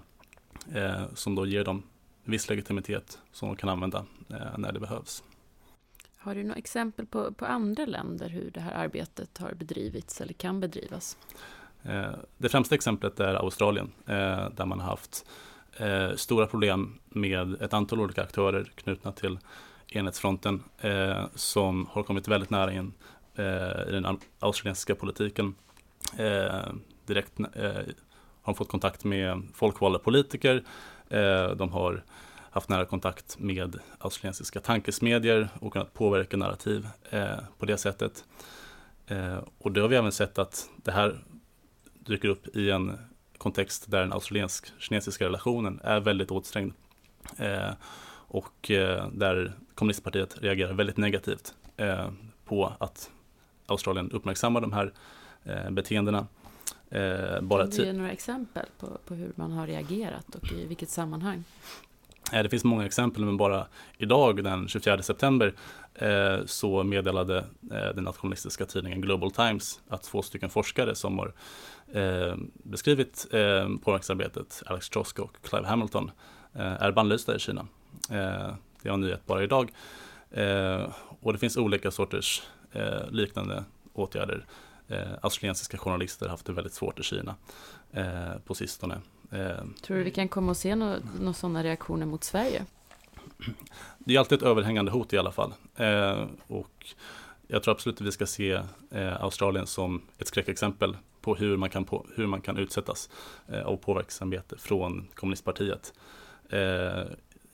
eh, 0.74 1.04
som 1.14 1.34
då 1.34 1.46
ger 1.46 1.64
dem 1.64 1.82
viss 2.24 2.48
legitimitet 2.48 3.18
som 3.32 3.48
de 3.48 3.56
kan 3.56 3.68
använda 3.68 4.04
eh, 4.30 4.58
när 4.58 4.72
det 4.72 4.80
behövs. 4.80 5.22
Har 6.16 6.34
du 6.34 6.42
några 6.42 6.58
exempel 6.58 7.06
på, 7.06 7.32
på 7.32 7.46
andra 7.46 7.86
länder 7.86 8.28
hur 8.28 8.50
det 8.50 8.60
här 8.60 8.84
arbetet 8.84 9.38
har 9.38 9.52
bedrivits 9.52 10.20
eller 10.20 10.32
kan 10.32 10.60
bedrivas? 10.60 11.16
Eh, 11.84 12.14
det 12.38 12.48
främsta 12.48 12.74
exemplet 12.74 13.20
är 13.20 13.34
Australien 13.34 13.92
eh, 14.06 14.50
där 14.50 14.66
man 14.66 14.80
har 14.80 14.88
haft 14.88 15.26
eh, 15.76 16.14
stora 16.14 16.46
problem 16.46 16.98
med 17.08 17.62
ett 17.62 17.72
antal 17.72 18.00
olika 18.00 18.22
aktörer 18.22 18.72
knutna 18.74 19.12
till 19.12 19.38
enhetsfronten 19.88 20.62
som 21.34 21.86
har 21.90 22.02
kommit 22.02 22.28
väldigt 22.28 22.50
nära 22.50 22.72
in 22.72 22.92
i 23.88 23.90
den 23.90 24.18
australiensiska 24.38 24.94
politiken. 24.94 25.54
Direkt 27.06 27.32
har 27.38 27.94
de 28.44 28.54
fått 28.54 28.68
kontakt 28.68 29.04
med 29.04 29.42
folkvalda 29.54 29.98
politiker. 29.98 30.62
De 31.54 31.72
har 31.72 32.02
haft 32.50 32.68
nära 32.68 32.84
kontakt 32.84 33.38
med 33.38 33.78
australiensiska 33.98 34.60
tankesmedjor 34.60 35.48
och 35.60 35.72
kunnat 35.72 35.94
påverka 35.94 36.36
narrativ 36.36 36.88
på 37.58 37.66
det 37.66 37.76
sättet. 37.76 38.24
Och 39.58 39.72
det 39.72 39.80
har 39.80 39.88
vi 39.88 39.96
även 39.96 40.12
sett 40.12 40.38
att 40.38 40.70
det 40.76 40.92
här 40.92 41.18
dyker 42.06 42.28
upp 42.28 42.56
i 42.56 42.70
en 42.70 42.98
kontext 43.38 43.90
där 43.90 44.00
den 44.00 44.12
australiensk-kinesiska 44.12 45.24
relationen 45.24 45.80
är 45.84 46.00
väldigt 46.00 46.30
åtsträngd. 46.30 46.72
Eh, 47.36 47.70
och 48.32 48.70
eh, 48.70 49.08
där 49.12 49.52
kommunistpartiet 49.74 50.42
reagerar 50.42 50.72
väldigt 50.72 50.96
negativt 50.96 51.54
eh, 51.76 52.10
på 52.44 52.72
att 52.80 53.10
Australien 53.66 54.10
uppmärksammar 54.10 54.60
de 54.60 54.72
här 54.72 54.92
eh, 55.44 55.70
beteendena. 55.70 56.26
Eh, 56.90 57.40
bara 57.40 57.62
kan 57.62 57.70
du 57.70 57.84
ge 57.84 57.92
några 57.92 58.10
exempel 58.10 58.66
på, 58.78 58.86
på 59.06 59.14
hur 59.14 59.32
man 59.34 59.52
har 59.52 59.66
reagerat 59.66 60.34
och 60.34 60.52
i 60.52 60.66
vilket 60.66 60.90
sammanhang? 60.90 61.44
Eh, 62.32 62.42
det 62.42 62.48
finns 62.48 62.64
många 62.64 62.86
exempel, 62.86 63.24
men 63.24 63.36
bara 63.36 63.66
idag 63.98 64.44
den 64.44 64.68
24 64.68 65.02
september 65.02 65.54
så 66.46 66.82
meddelade 66.82 67.44
den 67.94 68.04
nationalistiska 68.04 68.66
tidningen 68.66 69.00
Global 69.00 69.30
Times 69.30 69.80
att 69.88 70.02
två 70.02 70.22
stycken 70.22 70.50
forskare 70.50 70.94
som 70.94 71.18
har 71.18 71.32
beskrivit 72.52 73.26
påverkansarbetet, 73.82 74.62
Alex 74.66 74.90
Josko 74.94 75.22
och 75.22 75.36
Clive 75.42 75.66
Hamilton, 75.66 76.10
är 76.54 76.92
bannlysta 76.92 77.36
i 77.36 77.38
Kina. 77.38 77.66
Det 78.82 78.88
är 78.88 78.92
en 78.92 79.00
nyhet 79.00 79.26
bara 79.26 79.42
idag. 79.42 79.72
Och 81.20 81.32
det 81.32 81.38
finns 81.38 81.56
olika 81.56 81.90
sorters 81.90 82.42
liknande 83.10 83.64
åtgärder. 83.92 84.46
Australiensiska 85.22 85.78
journalister 85.78 86.26
har 86.26 86.30
haft 86.30 86.46
det 86.46 86.52
väldigt 86.52 86.74
svårt 86.74 87.00
i 87.00 87.02
Kina 87.02 87.34
på 88.44 88.54
sistone. 88.54 89.00
Eh, 89.32 89.64
tror 89.82 89.96
du 89.96 90.02
vi 90.02 90.10
kan 90.10 90.28
komma 90.28 90.52
att 90.52 90.58
se 90.58 90.74
några, 90.74 90.96
några 91.20 91.32
sådana 91.32 91.62
reaktioner 91.62 92.06
mot 92.06 92.24
Sverige? 92.24 92.64
Det 93.98 94.14
är 94.14 94.18
alltid 94.18 94.38
ett 94.38 94.44
överhängande 94.44 94.90
hot 94.90 95.12
i 95.12 95.18
alla 95.18 95.32
fall. 95.32 95.54
Eh, 95.76 96.26
och 96.46 96.86
jag 97.46 97.62
tror 97.62 97.74
absolut 97.74 98.00
att 98.00 98.06
vi 98.06 98.12
ska 98.12 98.26
se 98.26 98.52
eh, 98.90 99.22
Australien 99.22 99.66
som 99.66 100.02
ett 100.18 100.28
skräckexempel 100.28 100.96
på 101.22 101.34
hur 101.34 101.56
man 101.56 101.70
kan, 101.70 101.84
på, 101.84 102.06
hur 102.14 102.26
man 102.26 102.40
kan 102.40 102.56
utsättas 102.56 103.10
eh, 103.48 103.62
av 103.62 103.76
påverkansarbete 103.76 104.58
från 104.58 105.08
kommunistpartiet. 105.14 105.94
Eh, 106.48 107.02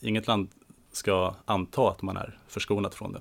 inget 0.00 0.26
land 0.26 0.48
ska 0.92 1.34
anta 1.44 1.90
att 1.90 2.02
man 2.02 2.16
är 2.16 2.38
förskonad 2.48 2.94
från 2.94 3.12
det 3.12 3.20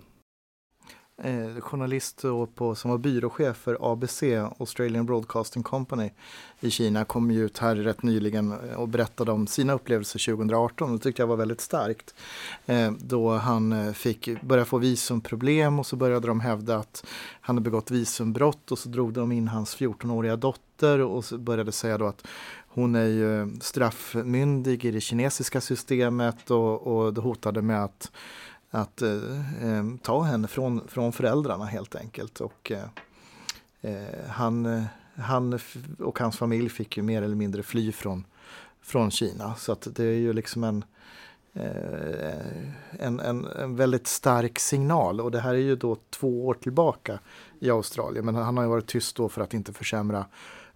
eh, 1.23 1.61
journalist 1.61 2.21
på, 2.55 2.75
som 2.75 2.91
var 2.91 2.97
byråchef 2.97 3.57
för 3.57 3.77
ABC, 3.93 4.23
Australian 4.59 5.05
Broadcasting 5.05 5.63
Company 5.63 6.11
i 6.59 6.69
Kina, 6.69 7.05
kom 7.05 7.31
ju 7.31 7.45
ut 7.45 7.57
här 7.57 7.75
rätt 7.75 8.03
nyligen 8.03 8.51
eh, 8.51 8.75
och 8.75 8.87
berättade 8.87 9.31
om 9.31 9.47
sina 9.47 9.73
upplevelser 9.73 10.31
2018. 10.31 10.93
Det 10.93 10.99
tyckte 10.99 11.21
jag 11.21 11.27
var 11.27 11.35
väldigt 11.35 11.61
starkt. 11.61 12.15
Eh, 12.65 12.91
då 12.91 13.31
han 13.31 13.71
eh, 13.71 13.93
fick 13.93 14.41
börja 14.41 14.65
få 14.65 14.77
visumproblem 14.77 15.79
och 15.79 15.85
så 15.85 15.95
började 15.95 16.27
de 16.27 16.39
hävda 16.39 16.77
att 16.77 17.05
han 17.41 17.55
hade 17.55 17.63
begått 17.63 17.91
visumbrott 17.91 18.71
och 18.71 18.79
så 18.79 18.89
drog 18.89 19.13
de 19.13 19.31
in 19.31 19.47
hans 19.47 19.77
14-åriga 19.77 20.35
dotter 20.35 20.99
och 20.99 21.25
så 21.25 21.37
började 21.37 21.71
säga 21.71 21.97
då 21.97 22.07
att 22.07 22.27
hon 22.67 22.95
är 22.95 23.05
ju 23.05 23.41
eh, 23.41 23.47
straffmyndig 23.61 24.85
i 24.85 24.91
det 24.91 25.01
kinesiska 25.01 25.61
systemet 25.61 26.51
och, 26.51 26.87
och 26.87 27.13
det 27.13 27.21
hotade 27.21 27.61
med 27.61 27.83
att 27.83 28.11
att 28.71 29.01
eh, 29.01 29.67
eh, 29.67 29.85
ta 30.01 30.21
henne 30.21 30.47
från, 30.47 30.87
från 30.87 31.13
föräldrarna 31.13 31.65
helt 31.65 31.95
enkelt. 31.95 32.41
Och, 32.41 32.71
eh, 32.71 32.83
eh 33.81 34.29
han, 34.29 34.65
eh, 34.65 34.83
han 35.15 35.59
och 35.99 36.19
hans 36.19 36.37
familj 36.37 36.69
fick 36.69 36.97
ju 36.97 37.03
mer 37.03 37.21
eller 37.21 37.35
mindre 37.35 37.63
fly 37.63 37.91
från, 37.91 38.25
från 38.81 39.11
Kina. 39.11 39.55
Så 39.55 39.71
att 39.71 39.87
det 39.95 40.03
är 40.03 40.17
ju 40.17 40.33
liksom 40.33 40.63
en, 40.63 40.83
Eh, 41.59 43.07
en, 43.07 43.19
en, 43.19 43.45
en, 43.45 43.75
väldigt 43.75 44.07
stark 44.07 44.59
signal. 44.59 45.21
Och 45.21 45.31
det 45.31 45.39
här 45.39 45.53
är 45.53 45.59
ju 45.59 45.75
då 45.75 45.97
två 46.09 46.47
år 46.47 46.53
tillbaka 46.53 47.19
i 47.59 47.69
Australien. 47.69 48.25
Men 48.25 48.35
han 48.35 48.57
har 48.57 48.63
ju 48.63 48.69
varit 48.69 48.87
tyst 48.87 49.15
då 49.15 49.29
för 49.29 49.41
att 49.41 49.53
inte 49.53 49.73
försämra 49.73 50.25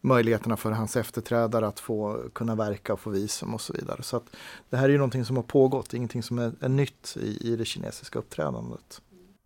möjligheterna 0.01 0.57
för 0.57 0.71
hans 0.71 0.95
efterträdare 0.95 1.67
att 1.67 1.79
få 1.79 2.29
kunna 2.33 2.55
verka 2.55 2.93
och 2.93 2.99
få 2.99 3.09
visum 3.09 3.53
och 3.53 3.61
så 3.61 3.73
vidare. 3.73 4.03
Så 4.03 4.17
att 4.17 4.35
det 4.69 4.77
här 4.77 4.85
är 4.85 4.89
ju 4.89 4.97
någonting 4.97 5.25
som 5.25 5.35
har 5.35 5.43
pågått, 5.43 5.93
ingenting 5.93 6.23
som 6.23 6.39
är, 6.39 6.53
är 6.59 6.69
nytt 6.69 7.17
i, 7.21 7.51
i 7.51 7.55
det 7.55 7.65
kinesiska 7.65 8.19
uppträdandet. 8.19 9.01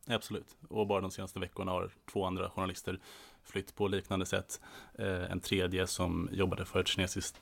Absolut, 0.08 0.56
och 0.68 0.88
bara 0.88 1.02
de 1.02 1.12
senaste 1.12 1.40
veckorna 1.40 1.72
har 1.72 1.92
två 2.12 2.26
andra 2.26 2.50
journalister 2.50 3.00
flytt 3.44 3.76
på 3.76 3.88
liknande 3.88 4.26
sätt. 4.26 4.60
Eh, 5.00 5.32
en 5.32 5.40
tredje 5.40 5.88
som 5.88 6.30
jobbade 6.32 6.66
för 6.66 6.80
ett 6.80 6.88
kinesiskt 6.88 7.42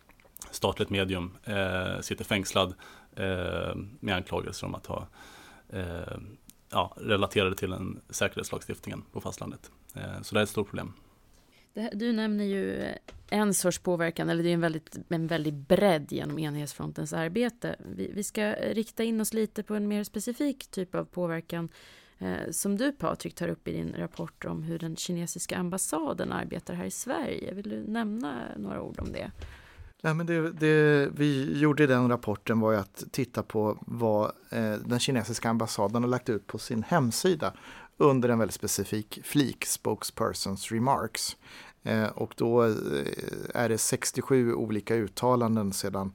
statligt 0.51 0.89
medium 0.89 1.37
eh, 1.43 2.01
sitter 2.01 2.23
fängslad 2.25 2.73
Eh, 3.15 3.75
med 3.99 4.15
anklagelser 4.15 4.67
om 4.67 4.75
att 4.75 4.85
ha 4.85 5.07
eh, 5.69 6.17
ja, 6.69 6.93
relaterade 6.97 7.55
till 7.55 7.69
den 7.69 8.01
säkerhetslagstiftningen 8.09 9.03
på 9.11 9.21
fastlandet. 9.21 9.71
Eh, 9.95 10.21
så 10.21 10.35
det 10.35 10.41
är 10.41 10.43
ett 10.43 10.49
stort 10.49 10.67
problem. 10.67 10.93
Du 11.93 12.13
nämner 12.13 12.45
ju 12.45 12.85
en 13.29 13.53
sorts 13.53 13.79
påverkan, 13.79 14.29
eller 14.29 14.43
det 14.43 14.49
är 14.49 14.53
en 14.53 14.61
väldigt, 14.61 14.97
en 15.09 15.27
väldigt 15.27 15.53
bredd 15.53 16.11
genom 16.11 16.39
enhetsfrontens 16.39 17.13
arbete. 17.13 17.75
Vi, 17.95 18.11
vi 18.13 18.23
ska 18.23 18.51
rikta 18.53 19.03
in 19.03 19.21
oss 19.21 19.33
lite 19.33 19.63
på 19.63 19.75
en 19.75 19.87
mer 19.87 20.03
specifik 20.03 20.67
typ 20.67 20.95
av 20.95 21.05
påverkan 21.05 21.69
eh, 22.19 22.51
som 22.51 22.77
du 22.77 22.91
Patrik 22.91 23.35
tar 23.35 23.47
upp 23.47 23.67
i 23.67 23.71
din 23.71 23.95
rapport 23.97 24.45
om 24.45 24.63
hur 24.63 24.79
den 24.79 24.95
kinesiska 24.95 25.57
ambassaden 25.57 26.31
arbetar 26.31 26.73
här 26.73 26.85
i 26.85 26.91
Sverige. 26.91 27.53
Vill 27.53 27.69
du 27.69 27.83
nämna 27.87 28.41
några 28.57 28.81
ord 28.81 28.99
om 28.99 29.11
det? 29.11 29.31
Ja, 30.05 30.13
men 30.13 30.25
det, 30.25 30.51
det, 30.51 31.09
vi 31.15 31.59
gjorde 31.59 31.83
i 31.83 31.87
den 31.87 32.09
rapporten 32.09 32.59
var 32.59 32.71
ju 32.71 32.77
att 32.77 33.03
titta 33.11 33.43
på 33.43 33.77
vad 33.81 34.31
eh, 34.49 34.73
den 34.73 34.99
kinesiska 34.99 35.49
ambassaden 35.49 36.03
har 36.03 36.09
lagt 36.09 36.29
ut 36.29 36.47
på 36.47 36.57
sin 36.57 36.83
hemsida 36.83 37.53
under 37.97 38.29
en 38.29 38.39
väldigt 38.39 38.55
specifik 38.55 39.19
flik, 39.23 39.65
Spokespersons 39.65 40.71
Remarks. 40.71 41.37
Eh, 41.83 42.05
och 42.05 42.33
då 42.37 42.63
eh, 42.63 42.71
är 43.53 43.69
det 43.69 43.77
67 43.77 44.53
olika 44.53 44.95
uttalanden 44.95 45.73
sedan 45.73 46.13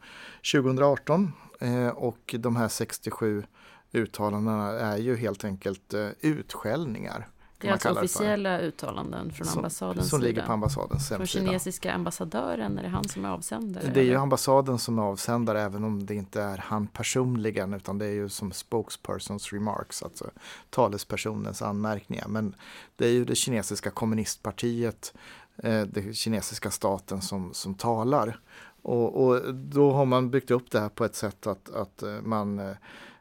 2018 0.52 1.32
eh, 1.60 1.88
och 1.88 2.34
de 2.38 2.56
här 2.56 2.68
67 2.68 3.44
uttalandena 3.92 4.70
är 4.70 4.96
ju 4.96 5.16
helt 5.16 5.44
enkelt 5.44 5.94
eh, 5.94 6.08
utskällningar. 6.20 7.28
Det 7.60 7.68
är 7.68 7.72
alltså 7.72 7.90
officiella 7.90 8.60
uttalanden 8.60 9.32
från 9.32 9.46
som, 9.46 9.58
ambassadens 9.58 10.10
Som 10.10 10.20
ligger 10.20 10.46
på 10.46 10.52
ambassadens 10.52 11.10
hemsida. 11.10 11.16
Från 11.16 11.26
kinesiska 11.26 11.92
ambassadören, 11.92 12.78
är 12.78 12.82
det 12.82 12.88
han 12.88 13.08
som 13.08 13.24
är 13.24 13.28
avsändare? 13.28 13.90
Det 13.94 14.00
är 14.00 14.04
ju 14.04 14.14
ambassaden 14.14 14.78
som 14.78 14.98
är 14.98 15.02
avsändare 15.02 15.62
även 15.62 15.84
om 15.84 16.06
det 16.06 16.14
inte 16.14 16.42
är 16.42 16.58
han 16.58 16.86
personligen 16.86 17.74
utan 17.74 17.98
det 17.98 18.06
är 18.06 18.12
ju 18.12 18.28
som 18.28 18.52
spokespersons 18.52 19.52
remarks, 19.52 20.02
alltså 20.02 20.30
talespersonens 20.70 21.62
anmärkningar. 21.62 22.28
Men 22.28 22.54
det 22.96 23.06
är 23.06 23.12
ju 23.12 23.24
det 23.24 23.34
kinesiska 23.34 23.90
kommunistpartiet, 23.90 25.14
eh, 25.56 25.80
den 25.82 26.14
kinesiska 26.14 26.70
staten 26.70 27.22
som, 27.22 27.54
som 27.54 27.74
talar. 27.74 28.40
Och, 28.82 29.24
och, 29.24 29.54
då 29.54 29.92
har 29.92 30.04
man 30.04 30.30
byggt 30.30 30.50
upp 30.50 30.70
det 30.70 30.80
här 30.80 30.88
på 30.88 31.04
ett 31.04 31.14
sätt 31.14 31.46
att, 31.46 31.70
att 31.70 32.02
eh, 32.02 32.20
man 32.22 32.58
eh, 32.58 32.76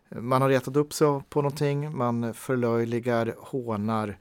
man 0.10 0.42
har 0.42 0.50
retat 0.50 0.76
upp 0.76 0.94
sig 0.94 1.08
på 1.30 1.42
någonting, 1.42 1.98
man 1.98 2.34
förlöjligar, 2.34 3.36
hånar 3.38 4.18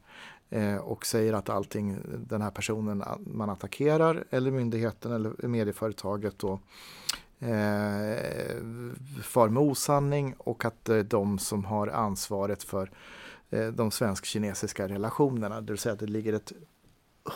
Eh, 0.50 0.76
och 0.76 1.07
säger 1.07 1.33
att 1.33 1.49
allting 1.49 1.99
den 2.29 2.43
här 2.43 2.50
personen 2.50 3.05
man 3.26 3.50
attackerar 3.50 4.25
eller 4.31 4.50
myndigheten 4.50 5.12
eller 5.12 5.49
medieföretaget 5.49 6.38
då 6.38 6.61
eh, 7.38 8.61
far 9.23 9.49
med 9.49 9.62
osanning 9.62 10.35
och 10.38 10.65
att 10.65 10.88
eh, 10.88 10.99
de 10.99 11.38
som 11.38 11.65
har 11.65 11.88
ansvaret 11.88 12.62
för 12.62 12.91
eh, 13.50 13.67
de 13.67 13.91
svensk-kinesiska 13.91 14.88
relationerna, 14.88 15.61
det 15.61 15.73
vill 15.73 15.81
säga 15.81 15.93
att 15.93 15.99
det 15.99 16.07
ligger 16.07 16.33
ett 16.33 16.53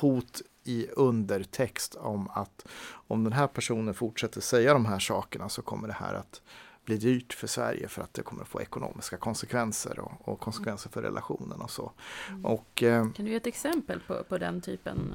hot 0.01 0.43
i 0.65 0.87
undertext 0.97 1.95
om 1.95 2.29
att 2.29 2.67
om 2.91 3.25
den 3.25 3.33
här 3.33 3.47
personen 3.47 3.95
fortsätter 3.95 4.41
säga 4.41 4.73
de 4.73 4.87
här 4.87 4.99
sakerna 4.99 5.49
så 5.49 5.63
kommer 5.63 5.89
det 5.89 5.95
här 5.95 6.15
att 6.15 6.43
bli 6.91 6.99
dyrt 6.99 7.33
för 7.33 7.47
Sverige 7.47 7.89
för 7.89 8.03
att 8.03 8.15
det 8.15 8.23
kommer 8.23 8.43
att 8.43 8.49
få 8.49 8.61
ekonomiska 8.61 9.17
konsekvenser 9.17 9.99
och, 9.99 10.29
och 10.29 10.41
konsekvenser 10.41 10.91
för 10.91 11.03
relationen 11.03 11.61
och 11.61 11.71
så. 11.71 11.93
Mm. 12.29 12.45
Och, 12.45 12.83
eh, 12.83 13.11
kan 13.11 13.25
du 13.25 13.31
ge 13.31 13.37
ett 13.37 13.47
exempel 13.47 14.01
på, 14.07 14.25
på 14.29 14.39
den 14.39 14.61
typen 14.61 15.15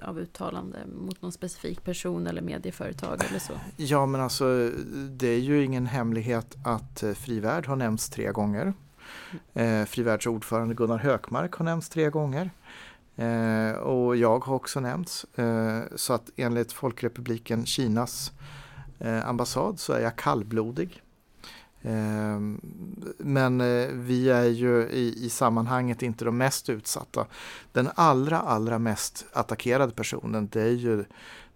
uh, 0.00 0.08
av 0.08 0.18
uttalande 0.18 0.78
mot 0.86 1.22
någon 1.22 1.32
specifik 1.32 1.84
person 1.84 2.26
eller 2.26 2.42
medieföretag 2.42 3.24
eller 3.28 3.38
så? 3.38 3.52
Ja 3.76 4.06
men 4.06 4.20
alltså 4.20 4.70
det 5.10 5.28
är 5.28 5.38
ju 5.38 5.64
ingen 5.64 5.86
hemlighet 5.86 6.56
att 6.64 7.02
eh, 7.02 7.12
Frivärd 7.12 7.66
har 7.66 7.76
nämnts 7.76 8.10
tre 8.10 8.32
gånger. 8.32 8.74
Eh, 9.52 9.84
Frivärds 9.84 10.26
ordförande 10.26 10.74
Gunnar 10.74 10.98
Hökmark 10.98 11.54
har 11.54 11.64
nämnts 11.64 11.88
tre 11.88 12.10
gånger. 12.10 12.50
Eh, 13.16 13.72
och 13.72 14.16
jag 14.16 14.44
har 14.44 14.54
också 14.54 14.80
nämnts. 14.80 15.24
Eh, 15.24 15.80
så 15.96 16.12
att 16.12 16.30
enligt 16.36 16.72
Folkrepubliken 16.72 17.66
Kinas 17.66 18.32
eh, 18.38 18.61
Eh, 19.04 19.28
ambassad 19.28 19.80
så 19.80 19.92
är 19.92 20.00
jag 20.00 20.16
kallblodig. 20.16 21.02
Ehm, 21.82 22.60
men 23.18 23.60
eh, 23.60 23.88
vi 23.92 24.30
är 24.30 24.44
ju 24.44 24.88
i, 24.88 25.24
i, 25.24 25.30
sammanhanget 25.30 26.02
inte 26.02 26.24
de 26.24 26.36
mest 26.36 26.68
utsatta. 26.68 27.26
Den 27.72 27.88
allra, 27.94 28.38
allra 28.38 28.78
mest 28.78 29.26
attackerade 29.32 29.92
personen 29.92 30.48
det 30.52 30.62
är 30.62 30.70
ju 30.70 31.04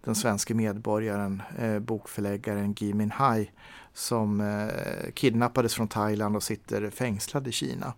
den 0.03 0.15
svenska 0.15 0.55
medborgaren, 0.55 1.41
eh, 1.59 1.79
bokförläggaren 1.79 2.73
Gui 2.73 2.93
Minhai 2.93 3.51
som 3.93 4.69
kidnappades 5.13 5.73
från 5.73 5.87
Thailand 5.87 6.35
och 6.35 6.43
sitter 6.43 6.89
fängslad 6.89 7.47
i 7.47 7.51
Kina. 7.51 7.93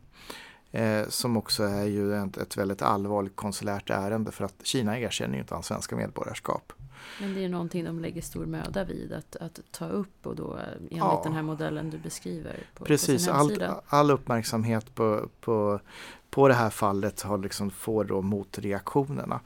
Som 1.08 1.38
också 1.38 1.64
är 1.64 1.84
ju 1.84 2.16
ett, 2.16 2.38
ett 2.38 2.58
väldigt 2.58 2.82
allvarligt 2.82 3.36
konsulärt 3.36 3.90
ärende 3.90 4.32
för 4.32 4.46
att 4.46 4.56
Kina 4.64 5.00
erkänner 5.00 5.34
ju 5.34 5.42
inte 5.42 5.54
hans 5.54 5.66
svenska 5.66 5.96
medborgarskap. 5.96 6.74
Men 7.22 7.34
det 7.34 7.46
är 7.46 7.50
någonting 7.50 7.86
de 7.86 8.00
lägger 8.00 8.22
stor 8.22 8.46
möda 8.46 8.84
vid 8.84 9.14
att, 9.14 9.36
att 9.36 9.60
ta 9.72 9.88
upp 9.88 10.28
och 10.28 10.36
då 10.36 10.60
enligt 10.80 10.98
ja. 10.98 11.22
den 11.24 11.34
här 11.34 11.42
modellen 11.42 11.90
du 11.90 11.98
beskriver. 11.98 12.60
På, 12.74 12.86
Precis, 12.86 13.28
på 13.28 13.34
all, 13.34 13.64
all 13.88 14.12
uppmärksamhet 14.12 14.96
på, 14.96 15.30
på, 15.42 15.80
på 16.30 16.48
det 16.48 16.54
här 16.54 16.70
fallet 16.70 17.22
har 17.22 17.38
liksom 17.38 17.72
får 17.72 18.04
då 18.04 18.22
motreaktionerna. 18.22 19.40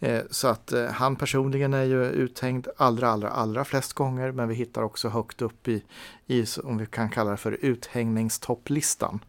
Eh, 0.00 0.22
så 0.30 0.48
att 0.48 0.72
eh, 0.72 0.86
han 0.86 1.16
personligen 1.16 1.74
är 1.74 1.84
ju 1.84 2.04
uthängd 2.04 2.68
allra, 2.76 3.08
allra, 3.08 3.28
allra 3.28 3.64
flest 3.64 3.92
gånger 3.92 4.32
men 4.32 4.48
vi 4.48 4.54
hittar 4.54 4.82
också 4.82 5.08
högt 5.08 5.42
upp 5.42 5.68
i, 5.68 5.84
i 6.26 6.46
om 6.64 6.78
vi 6.78 6.86
kan 6.86 7.10
kalla 7.10 7.30
det 7.30 7.36
för 7.36 7.52
uthängningstopplistan. 7.60 9.24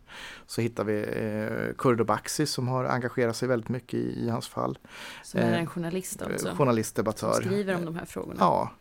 Så 0.48 0.62
hittar 0.62 0.84
vi 0.84 1.00
eh, 1.02 1.76
Kurdo 1.78 2.18
som 2.46 2.68
har 2.68 2.86
engagerat 2.86 3.36
sig 3.36 3.48
väldigt 3.48 3.70
mycket 3.70 3.94
i, 3.94 4.26
i 4.26 4.30
hans 4.30 4.48
fall. 4.48 4.78
Som 5.24 5.40
är 5.40 5.54
en 5.54 5.68
journalist? 5.68 6.22
Eh, 6.22 6.56
journalistdebattör. 6.56 7.34
Som 7.34 7.44
skriver 7.44 7.76
om 7.76 7.86
de 7.86 7.96
här 7.96 8.06
frågorna? 8.06 8.36
Ja, 8.40 8.72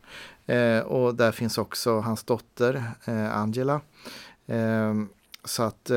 eh, 0.55 0.81
och 0.81 1.15
där 1.15 1.33
finns 1.33 1.59
också 1.59 2.01
hans 2.01 2.25
dotter 2.25 2.85
eh, 3.05 3.37
Angela. 3.37 3.81
Eh, 4.47 4.95
så 5.45 5.63
att 5.63 5.91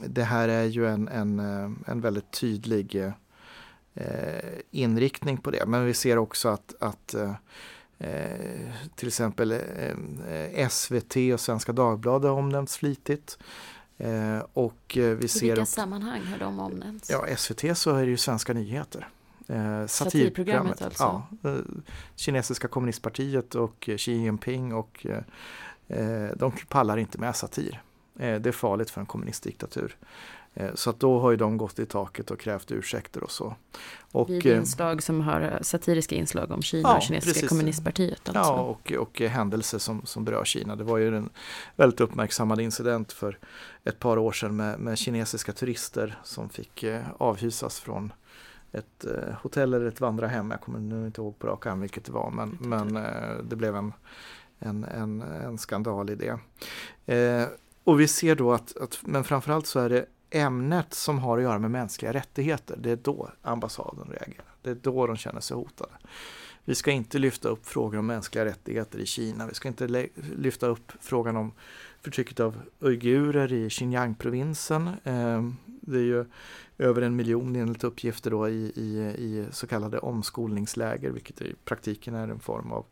det 0.00 0.24
här 0.24 0.48
är 0.48 0.64
ju 0.64 0.86
en, 0.86 1.08
en, 1.08 1.38
en 1.86 2.00
väldigt 2.00 2.30
tydlig 2.30 3.12
inriktning 4.70 5.36
på 5.36 5.50
det. 5.50 5.66
Men 5.66 5.84
vi 5.84 5.94
ser 5.94 6.18
också 6.18 6.48
att, 6.48 6.74
att 6.78 7.14
Eh, 7.98 8.70
till 8.94 9.08
exempel 9.08 9.52
eh, 9.52 10.68
SVT 10.68 11.16
och 11.34 11.40
Svenska 11.40 11.72
Dagbladet 11.72 12.30
har 12.30 12.38
omnämnts 12.38 12.76
flitigt. 12.76 13.38
Eh, 13.98 14.38
och 14.52 14.96
eh, 14.96 15.16
vi 15.16 15.24
I 15.24 15.28
ser 15.28 15.46
vilka 15.46 15.66
sammanhang 15.66 16.24
har 16.24 16.38
de 16.38 16.60
omnämnts? 16.60 17.10
Ja, 17.10 17.36
SVT 17.36 17.78
så 17.78 17.94
är 17.94 18.04
det 18.04 18.10
ju 18.10 18.16
Svenska 18.16 18.52
nyheter. 18.52 19.08
Eh, 19.48 19.86
satirprogrammet 19.86 20.82
alltså? 20.82 21.22
Ja, 21.42 21.50
eh, 21.50 21.56
kinesiska 22.16 22.68
kommunistpartiet 22.68 23.54
och 23.54 23.88
Xi 23.96 24.12
Jinping 24.12 24.74
och 24.74 25.06
eh, 25.86 26.28
de 26.36 26.52
pallar 26.68 26.96
inte 26.96 27.18
med 27.18 27.36
satir. 27.36 27.82
Eh, 28.18 28.40
det 28.40 28.48
är 28.48 28.52
farligt 28.52 28.90
för 28.90 29.00
en 29.00 29.06
kommunistdiktatur. 29.06 29.96
Eh, 30.54 30.74
så 30.74 30.90
att 30.90 31.00
då 31.00 31.20
har 31.20 31.30
ju 31.30 31.36
de 31.36 31.56
gått 31.56 31.78
i 31.78 31.86
taket 31.86 32.30
och 32.30 32.40
krävt 32.40 32.72
ursäkter 32.72 33.24
och 33.24 33.30
så. 33.30 33.54
Och, 34.12 34.30
Vid 34.30 34.46
inslag 34.46 35.02
som 35.02 35.20
har 35.20 35.58
satiriska 35.62 36.14
inslag 36.14 36.50
om 36.50 36.62
Kina 36.62 36.88
ja, 36.88 36.96
och 36.96 37.02
kinesiska 37.02 37.32
precis. 37.32 37.48
kommunistpartiet. 37.48 38.28
Alltså. 38.28 38.52
Ja, 38.52 38.60
och, 38.60 38.92
och 38.92 39.20
händelser 39.20 39.78
som, 39.78 40.06
som 40.06 40.24
berör 40.24 40.44
Kina. 40.44 40.76
Det 40.76 40.84
var 40.84 40.98
ju 40.98 41.16
en 41.16 41.30
väldigt 41.76 42.00
uppmärksammad 42.00 42.60
incident 42.60 43.12
för 43.12 43.38
ett 43.84 43.98
par 43.98 44.16
år 44.16 44.32
sedan 44.32 44.56
med, 44.56 44.78
med 44.80 44.98
kinesiska 44.98 45.52
turister 45.52 46.18
som 46.24 46.48
fick 46.48 46.84
avhysas 47.18 47.80
från 47.80 48.12
ett 48.74 49.04
eh, 49.04 49.34
hotell 49.42 49.74
eller 49.74 49.86
ett 49.86 50.00
vandrarhem. 50.00 50.50
Jag 50.50 50.60
kommer 50.60 50.78
nu 50.78 51.06
inte 51.06 51.20
ihåg 51.20 51.38
på 51.38 51.46
rak 51.46 51.66
arm 51.66 51.80
vilket 51.80 52.04
det 52.04 52.12
var 52.12 52.30
men, 52.30 52.58
men 52.60 52.96
eh, 52.96 53.36
det 53.42 53.56
blev 53.56 53.76
en, 53.76 53.92
en, 54.58 54.84
en, 54.84 55.22
en 55.22 55.58
skandal 55.58 56.10
i 56.10 56.14
det. 56.14 56.38
Eh, 57.14 57.48
och 57.84 58.00
vi 58.00 58.08
ser 58.08 58.34
då 58.34 58.52
att, 58.52 58.76
att, 58.76 58.98
men 59.02 59.24
framförallt 59.24 59.66
så 59.66 59.80
är 59.80 59.88
det 59.88 60.06
ämnet 60.30 60.94
som 60.94 61.18
har 61.18 61.38
att 61.38 61.44
göra 61.44 61.58
med 61.58 61.70
mänskliga 61.70 62.12
rättigheter. 62.12 62.76
Det 62.80 62.90
är 62.90 62.96
då 62.96 63.30
ambassaden 63.42 64.08
reagerar. 64.10 64.54
Det 64.62 64.70
är 64.70 64.74
då 64.74 65.06
de 65.06 65.16
känner 65.16 65.40
sig 65.40 65.56
hotade. 65.56 65.92
Vi 66.64 66.74
ska 66.74 66.90
inte 66.90 67.18
lyfta 67.18 67.48
upp 67.48 67.66
frågor 67.66 67.98
om 67.98 68.06
mänskliga 68.06 68.44
rättigheter 68.44 68.98
i 68.98 69.06
Kina. 69.06 69.46
Vi 69.46 69.54
ska 69.54 69.68
inte 69.68 70.08
lyfta 70.36 70.66
upp 70.66 70.92
frågan 71.00 71.36
om 71.36 71.52
förtrycket 72.02 72.40
av 72.40 72.56
uigurer 72.80 73.52
i 73.52 73.70
Xinjiang-provinsen. 73.70 74.90
Ehm, 75.04 75.56
det 75.86 75.98
är 75.98 76.02
ju 76.02 76.24
över 76.78 77.02
en 77.02 77.16
miljon 77.16 77.56
enligt 77.56 77.84
uppgifter 77.84 78.30
då 78.30 78.48
i, 78.48 78.72
i, 78.76 78.98
i 79.18 79.46
så 79.50 79.66
kallade 79.66 79.98
omskolningsläger, 79.98 81.10
vilket 81.10 81.42
i 81.42 81.54
praktiken 81.64 82.14
är 82.14 82.28
en 82.28 82.40
form 82.40 82.72
av 82.72 82.84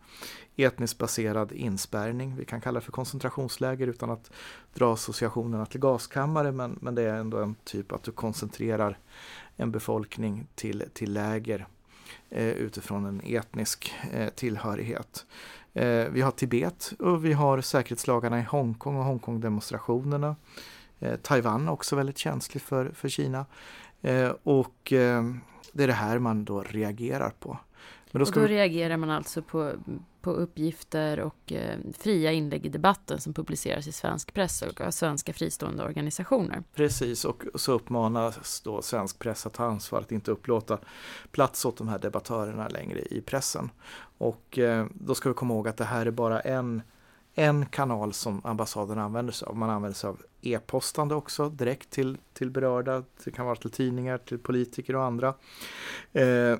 etniskt 0.56 0.98
baserad 0.98 1.52
inspärrning. 1.52 2.36
Vi 2.36 2.44
kan 2.44 2.60
kalla 2.60 2.80
det 2.80 2.84
för 2.84 2.92
koncentrationsläger 2.92 3.86
utan 3.86 4.10
att 4.10 4.30
dra 4.74 4.92
associationerna 4.92 5.66
till 5.66 5.80
gaskammare, 5.80 6.52
men, 6.52 6.78
men 6.80 6.94
det 6.94 7.02
är 7.02 7.14
ändå 7.14 7.38
en 7.38 7.54
typ 7.64 7.92
att 7.92 8.02
du 8.02 8.12
koncentrerar 8.12 8.98
en 9.56 9.72
befolkning 9.72 10.46
till, 10.54 10.84
till 10.92 11.12
läger 11.12 11.66
eh, 12.30 12.48
utifrån 12.48 13.04
en 13.04 13.20
etnisk 13.24 13.94
eh, 14.12 14.28
tillhörighet. 14.28 15.26
Eh, 15.74 16.08
vi 16.10 16.20
har 16.20 16.30
Tibet 16.30 16.92
och 16.98 17.24
vi 17.24 17.32
har 17.32 17.60
säkerhetslagarna 17.60 18.38
i 18.38 18.42
Hongkong 18.42 18.96
och 18.96 19.04
Hongkong-demonstrationerna. 19.04 20.36
Eh, 21.02 21.16
Taiwan 21.16 21.68
är 21.68 21.72
också 21.72 21.96
väldigt 21.96 22.18
känslig 22.18 22.62
för, 22.62 22.90
för 22.94 23.08
Kina. 23.08 23.46
Eh, 24.02 24.32
och 24.42 24.92
eh, 24.92 25.24
det 25.72 25.82
är 25.82 25.86
det 25.86 25.92
här 25.92 26.18
man 26.18 26.44
då 26.44 26.62
reagerar 26.62 27.30
på. 27.30 27.58
Men 28.12 28.20
då, 28.20 28.28
och 28.28 28.32
då 28.34 28.40
vi... 28.40 28.48
reagerar 28.48 28.96
man 28.96 29.10
alltså 29.10 29.42
på, 29.42 29.72
på 30.20 30.30
uppgifter 30.30 31.20
och 31.20 31.52
eh, 31.52 31.78
fria 31.98 32.32
inlägg 32.32 32.66
i 32.66 32.68
debatten 32.68 33.20
som 33.20 33.34
publiceras 33.34 33.86
i 33.86 33.92
svensk 33.92 34.34
press 34.34 34.62
och 34.62 34.80
av 34.80 34.90
svenska 34.90 35.32
fristående 35.32 35.84
organisationer. 35.84 36.62
Precis, 36.74 37.24
och 37.24 37.42
så 37.54 37.72
uppmanas 37.72 38.60
då 38.60 38.82
svensk 38.82 39.18
press 39.18 39.46
att 39.46 39.52
ta 39.52 39.64
ansvar 39.64 40.00
att 40.00 40.12
inte 40.12 40.30
upplåta 40.30 40.78
plats 41.30 41.64
åt 41.64 41.76
de 41.76 41.88
här 41.88 41.98
debattörerna 41.98 42.68
längre 42.68 43.00
i 43.00 43.20
pressen. 43.20 43.70
Och 44.18 44.58
eh, 44.58 44.86
då 44.94 45.14
ska 45.14 45.28
vi 45.28 45.34
komma 45.34 45.54
ihåg 45.54 45.68
att 45.68 45.76
det 45.76 45.84
här 45.84 46.06
är 46.06 46.10
bara 46.10 46.40
en 46.40 46.82
en 47.34 47.66
kanal 47.66 48.12
som 48.12 48.40
ambassaden 48.44 48.98
använder 48.98 49.32
sig 49.32 49.46
av. 49.46 49.56
Man 49.56 49.70
använder 49.70 49.96
sig 49.96 50.08
av 50.08 50.22
e-postande 50.42 51.14
också 51.14 51.48
direkt 51.48 51.90
till, 51.90 52.18
till 52.32 52.50
berörda. 52.50 53.02
Det 53.24 53.30
kan 53.30 53.46
vara 53.46 53.56
till 53.56 53.70
tidningar, 53.70 54.18
till 54.18 54.38
politiker 54.38 54.96
och 54.96 55.04
andra. 55.04 55.34
Eh, 56.12 56.58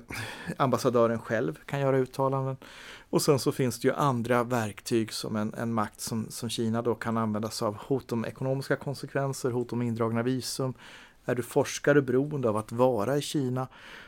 ambassadören 0.57 1.19
själv 1.19 1.59
kan 1.65 1.79
göra 1.79 1.97
uttalanden. 1.97 2.57
Och 3.09 3.21
sen 3.21 3.39
så 3.39 3.51
finns 3.51 3.79
det 3.79 3.87
ju 3.87 3.93
andra 3.93 4.43
verktyg 4.43 5.13
som 5.13 5.35
en, 5.35 5.53
en 5.53 5.73
makt 5.73 6.01
som, 6.01 6.25
som 6.29 6.49
Kina 6.49 6.81
då 6.81 6.95
kan 6.95 7.17
använda 7.17 7.49
sig 7.49 7.65
av. 7.65 7.75
Hot 7.75 8.11
om 8.11 8.25
ekonomiska 8.25 8.75
konsekvenser, 8.75 9.51
hot 9.51 9.73
om 9.73 9.81
indragna 9.81 10.23
visum. 10.23 10.73
Är 11.25 11.35
du 11.35 11.43
forskare 11.43 12.01
beroende 12.01 12.49
av 12.49 12.57
att 12.57 12.71
vara 12.71 13.17
i 13.17 13.21
Kina 13.21 13.67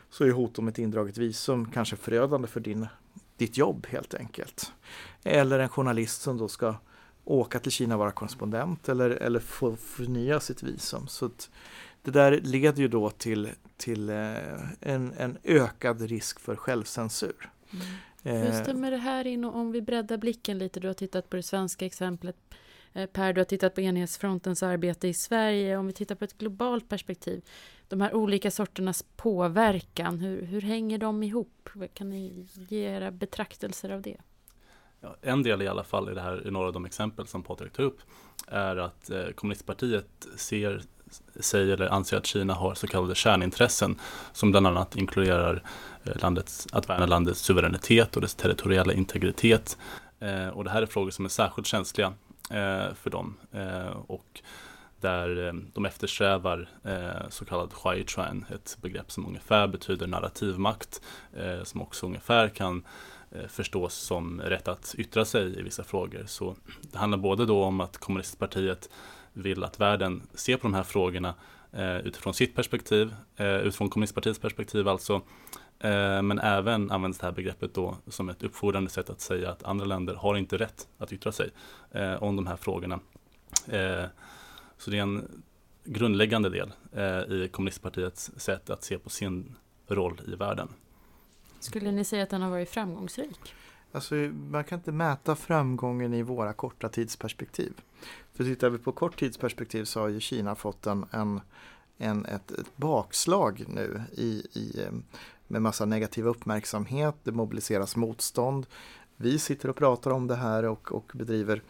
så 0.10 0.23
är 0.23 0.32
hot 0.32 0.60
om 0.60 0.67
ett 0.67 0.80
indraget 0.80 1.17
visum 1.17 1.71
kanske 1.71 1.95
förödande 1.95 2.47
för 2.47 2.60
din 2.60 2.88
ditt 3.38 3.58
jobb 3.58 3.88
helt 3.89 4.13
enkelt. 4.13 4.71
Eller 5.24 5.60
en 5.60 5.69
journalist 5.69 6.21
som 6.21 6.38
då 6.38 6.48
ska 6.48 6.76
åka 7.24 7.60
till 7.60 7.71
Kina 7.71 7.95
och 7.95 8.00
vara 8.00 8.12
korrespondent 8.12 8.89
eller, 8.89 9.10
eller 9.10 9.39
få 9.39 9.76
förnya 9.76 10.39
sitt 10.39 10.63
visum. 10.63 11.08
Så 11.08 11.30
det 12.02 12.12
där 12.12 12.41
leder 12.41 12.82
ju 12.82 12.88
då 12.88 13.10
till, 13.10 13.50
till 13.78 14.10
eh, 14.10 14.15
en, 14.80 15.13
en 15.17 15.38
ökad 15.43 16.02
risk 16.02 16.39
för 16.39 16.56
självcensur. 16.56 17.50
Mm. 17.74 17.86
Hur 18.24 18.54
eh, 18.54 18.62
stämmer 18.62 18.91
det 18.91 18.98
här 18.98 19.28
in 19.28 19.43
om 19.45 19.71
vi 19.71 19.82
breddar 19.82 20.17
blicken 20.17 20.58
lite? 20.58 20.80
Du 20.80 20.88
har 20.88 20.93
tittat 20.93 21.30
på 21.30 21.36
det 21.36 21.43
svenska 21.43 21.86
exemplet. 21.86 22.36
Eh, 22.95 23.05
per, 23.05 23.34
du 23.34 23.41
har 23.41 23.45
tittat 23.45 23.75
på 23.75 23.81
enhetsfrontens 23.81 24.63
arbete 24.63 25.08
i 25.08 25.13
Sverige. 25.13 25.77
Om 25.77 25.88
vi 25.88 25.93
tittar 25.93 26.15
på 26.15 26.25
ett 26.25 26.38
globalt 26.38 26.89
perspektiv 26.89 27.41
de 27.88 28.01
här 28.01 28.13
olika 28.13 28.51
sorternas 28.51 29.05
påverkan, 29.15 30.19
hur, 30.19 30.41
hur 30.41 30.62
hänger 30.62 30.97
de 30.97 31.23
ihop? 31.23 31.69
Kan 31.93 32.10
ni 32.10 32.47
ge 32.53 32.79
era 32.79 33.12
betraktelser 33.12 33.89
av 33.89 34.01
det? 34.01 34.17
Ja, 35.01 35.15
en 35.21 35.43
del 35.43 35.62
i 35.62 35.67
alla 35.67 35.84
fall 35.84 36.12
i 36.12 36.13
det 36.13 36.21
här, 36.21 36.47
i 36.47 36.51
några 36.51 36.67
av 36.67 36.73
de 36.73 36.86
exempel 36.86 37.27
som 37.27 37.43
Patrik 37.43 37.73
tar 37.73 37.84
upp, 37.84 37.99
är 38.47 38.75
att 38.75 39.10
eh, 39.10 39.27
kommunistpartiet 39.36 40.27
ser 40.36 40.81
sig 41.39 41.71
eller 41.71 41.88
anser 41.88 42.17
att 42.17 42.25
Kina 42.25 42.53
har 42.53 42.73
så 42.73 42.88
kallade 42.88 43.15
kärnintressen 43.15 43.99
som 44.34 44.51
bland 44.51 44.67
annat 44.67 44.95
inkluderar 44.95 45.63
eh, 46.03 46.21
landets, 46.21 46.67
att 46.71 46.89
värna 46.89 47.05
landets 47.05 47.39
suveränitet 47.39 48.15
och 48.15 48.21
dess 48.21 48.36
territoriella 48.36 48.93
integritet. 48.93 49.77
Eh, 50.19 50.47
och 50.47 50.63
det 50.63 50.69
här 50.69 50.81
är 50.81 50.86
frågor 50.86 51.12
som 51.12 51.25
är 51.25 51.29
särskilt 51.29 51.67
känsliga 51.67 52.13
Eh, 52.49 52.93
för 52.93 53.10
dem. 53.10 53.38
Eh, 53.51 53.97
och 54.08 54.41
där 55.01 55.47
eh, 55.47 55.53
de 55.73 55.86
eftersträvar 55.86 56.69
eh, 56.84 57.29
så 57.29 57.45
kallad 57.45 57.73
Huaychuan, 57.84 58.45
ett 58.53 58.77
begrepp 58.81 59.12
som 59.12 59.25
ungefär 59.27 59.67
betyder 59.67 60.08
narrativmakt, 60.08 61.01
eh, 61.38 61.63
som 61.63 61.81
också 61.81 62.05
ungefär 62.05 62.49
kan 62.49 62.84
eh, 63.31 63.47
förstås 63.47 63.93
som 63.93 64.41
rätt 64.41 64.67
att 64.67 64.95
yttra 64.97 65.25
sig 65.25 65.60
i 65.60 65.62
vissa 65.62 65.84
frågor. 65.84 66.23
Så 66.27 66.55
det 66.91 66.97
handlar 66.97 67.17
både 67.17 67.45
då 67.45 67.63
om 67.63 67.81
att 67.81 67.97
kommunistpartiet 67.97 68.89
vill 69.34 69.63
att 69.63 69.79
världen 69.79 70.21
ser 70.34 70.58
på 70.58 70.67
de 70.67 70.73
här 70.73 70.84
frågorna 70.84 71.34
eh, 71.71 71.97
utifrån 71.97 72.34
sitt 72.34 72.55
perspektiv, 72.55 73.15
utifrån 73.38 73.89
kommunistpartiets 73.89 74.39
perspektiv 74.39 74.88
alltså, 74.88 75.21
men 76.24 76.39
även 76.39 76.91
används 76.91 77.19
det 77.19 77.26
här 77.26 77.32
begreppet 77.32 77.74
då 77.74 77.98
som 78.08 78.30
ett 78.30 78.43
uppfordrande 78.43 78.89
sätt 78.89 79.10
att 79.10 79.21
säga 79.21 79.52
att 79.52 79.63
andra 79.63 79.86
länder 79.86 80.15
har 80.15 80.36
inte 80.36 80.58
rätt 80.58 80.88
att 80.98 81.13
yttra 81.13 81.32
sig 81.32 81.50
om 82.19 82.36
de 82.36 82.48
här 82.48 82.56
frågorna. 82.56 83.00
Så 84.78 84.91
det 84.91 84.98
är 84.98 85.02
en 85.02 85.43
grundläggande 85.86 86.50
del 86.50 86.74
eh, 86.91 87.34
i 87.34 87.50
kommunistpartiets 87.52 88.32
sätt 88.38 88.69
att 88.69 88.84
se 88.84 88.98
på 88.98 89.10
sin 89.10 89.56
roll 89.88 90.21
i 90.28 90.36
världen. 90.36 90.67
Skulle 91.60 91.91
ni 91.91 92.04
säga 92.04 92.24
att 92.24 92.30
den 92.30 92.41
har 92.41 92.50
varit 92.50 92.69
framgångsrik? 92.69 93.54
Alltså, 93.91 94.15
man 94.50 94.63
kan 94.63 94.80
inte 94.80 94.91
mäta 94.91 95.36
framgången 95.36 96.13
i 96.13 96.21
våra 96.21 96.54
korta 96.54 96.89
tidsperspektiv. 96.89 97.74
För 98.34 98.43
tittar 98.43 98.69
vi 98.69 98.78
på 98.78 98.91
kort 98.91 99.19
tidsperspektiv 99.19 99.84
så 99.84 100.00
har 100.00 100.08
ju 100.08 100.19
Kina 100.19 100.56
fått 100.56 100.88
en, 100.88 101.06
en, 101.12 101.41
en 101.98 102.26
ett, 102.26 102.52
ett, 102.52 102.78
bakslag 102.78 103.63
nu 103.67 104.02
i, 104.12 104.48
i, 104.54 104.82
eh, 104.82 104.93
med 105.47 105.62
massa 105.62 105.86
negativ 105.86 106.27
uppmärksamhet. 106.27 107.15
Det 107.23 107.31
mobiliseras 107.31 107.95
motstånd. 107.95 108.65
Vi 109.17 109.39
sitter 109.39 109.69
och 109.69 109.75
pratar 109.75 110.12
om 110.12 110.27
det 110.27 110.36
här 110.36 110.65
och, 110.65 110.91
och 110.91 111.12
bedriver 111.13 111.62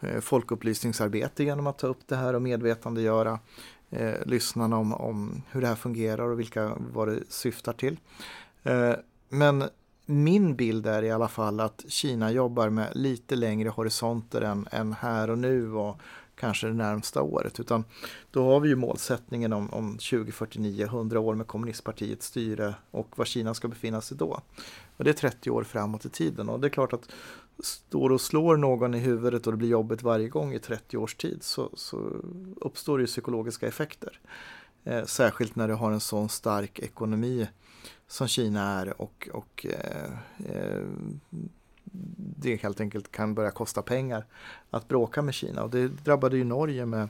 eh, 0.00 0.20
folkupplysningsarbete 0.20 1.44
genom 1.44 1.66
att 1.66 1.78
ta 1.78 1.86
upp 1.86 2.06
det 2.06 2.16
här 2.16 2.34
och 2.34 2.42
medvetandegöra 2.42 3.38
eh, 3.90 4.14
lyssnarna 4.26 4.76
om, 4.76 4.94
om 4.94 5.42
hur 5.50 5.60
det 5.60 5.66
här 5.66 5.74
fungerar 5.74 6.28
och 6.30 6.40
vilka, 6.40 6.72
vad 6.92 7.08
det 7.08 7.20
syftar 7.28 7.72
till. 7.72 8.00
Eh, 8.62 8.94
men 9.28 9.64
min 10.06 10.56
bild 10.56 10.86
är 10.86 11.02
i 11.02 11.10
alla 11.10 11.28
fall 11.28 11.60
att 11.60 11.84
Kina 11.88 12.30
jobbar 12.30 12.68
med 12.68 12.88
lite 12.94 13.36
längre 13.36 13.68
horisonter 13.68 14.40
än, 14.40 14.68
än 14.70 14.92
här 14.92 15.30
och 15.30 15.38
nu 15.38 15.72
och 15.72 15.96
kanske 16.42 16.66
det 16.66 16.72
närmsta 16.72 17.22
året. 17.22 17.60
Utan 17.60 17.84
då 18.30 18.44
har 18.44 18.60
vi 18.60 18.68
ju 18.68 18.76
målsättningen 18.76 19.52
om, 19.52 19.70
om 19.70 19.92
2049, 19.92 20.84
100 20.84 21.20
år 21.20 21.34
med 21.34 21.46
kommunistpartiets 21.46 22.26
styre 22.26 22.74
och 22.90 23.18
var 23.18 23.24
Kina 23.24 23.54
ska 23.54 23.68
befinna 23.68 24.00
sig 24.00 24.16
då. 24.16 24.40
Och 24.96 25.04
det 25.04 25.10
är 25.10 25.14
30 25.14 25.50
år 25.50 25.64
framåt 25.64 26.04
i 26.04 26.08
tiden 26.08 26.48
och 26.48 26.60
det 26.60 26.66
är 26.66 26.70
klart 26.70 26.92
att 26.92 27.12
står 27.62 28.12
och 28.12 28.20
slår 28.20 28.56
någon 28.56 28.94
i 28.94 28.98
huvudet 28.98 29.46
och 29.46 29.52
det 29.52 29.56
blir 29.56 29.68
jobbigt 29.68 30.02
varje 30.02 30.28
gång 30.28 30.54
i 30.54 30.58
30 30.58 30.96
års 30.96 31.14
tid 31.14 31.42
så, 31.42 31.70
så 31.74 31.96
uppstår 32.60 32.98
det 32.98 33.06
psykologiska 33.06 33.66
effekter. 33.66 34.20
Eh, 34.84 35.04
särskilt 35.04 35.56
när 35.56 35.68
du 35.68 35.74
har 35.74 35.92
en 35.92 36.00
sån 36.00 36.28
stark 36.28 36.78
ekonomi 36.78 37.48
som 38.06 38.28
Kina 38.28 38.80
är 38.80 39.00
och, 39.02 39.28
och 39.32 39.66
eh, 39.66 40.12
eh, 40.46 40.86
det 42.42 42.62
helt 42.62 42.80
enkelt 42.80 43.12
kan 43.12 43.34
börja 43.34 43.50
kosta 43.50 43.82
pengar 43.82 44.24
att 44.70 44.88
bråka 44.88 45.22
med 45.22 45.34
Kina. 45.34 45.62
Och 45.62 45.70
det 45.70 45.88
drabbade 45.88 46.36
ju 46.36 46.44
Norge 46.44 46.86
med, 46.86 47.08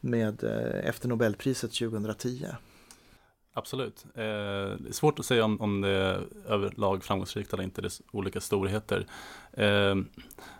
med 0.00 0.44
eh, 0.44 0.88
efter 0.88 1.08
Nobelpriset 1.08 1.72
2010. 1.72 2.46
Absolut. 3.52 4.04
Eh, 4.14 4.22
det 4.78 4.88
är 4.88 4.92
svårt 4.92 5.18
att 5.18 5.26
säga 5.26 5.44
om, 5.44 5.60
om 5.60 5.80
det 5.80 5.88
är 5.88 6.26
överlag 6.46 7.04
framgångsrikt 7.04 7.52
eller 7.52 7.62
inte. 7.62 7.82
Det 7.82 7.86
är 7.86 7.92
olika 8.16 8.40
storheter. 8.40 9.06
Eh, 9.52 9.94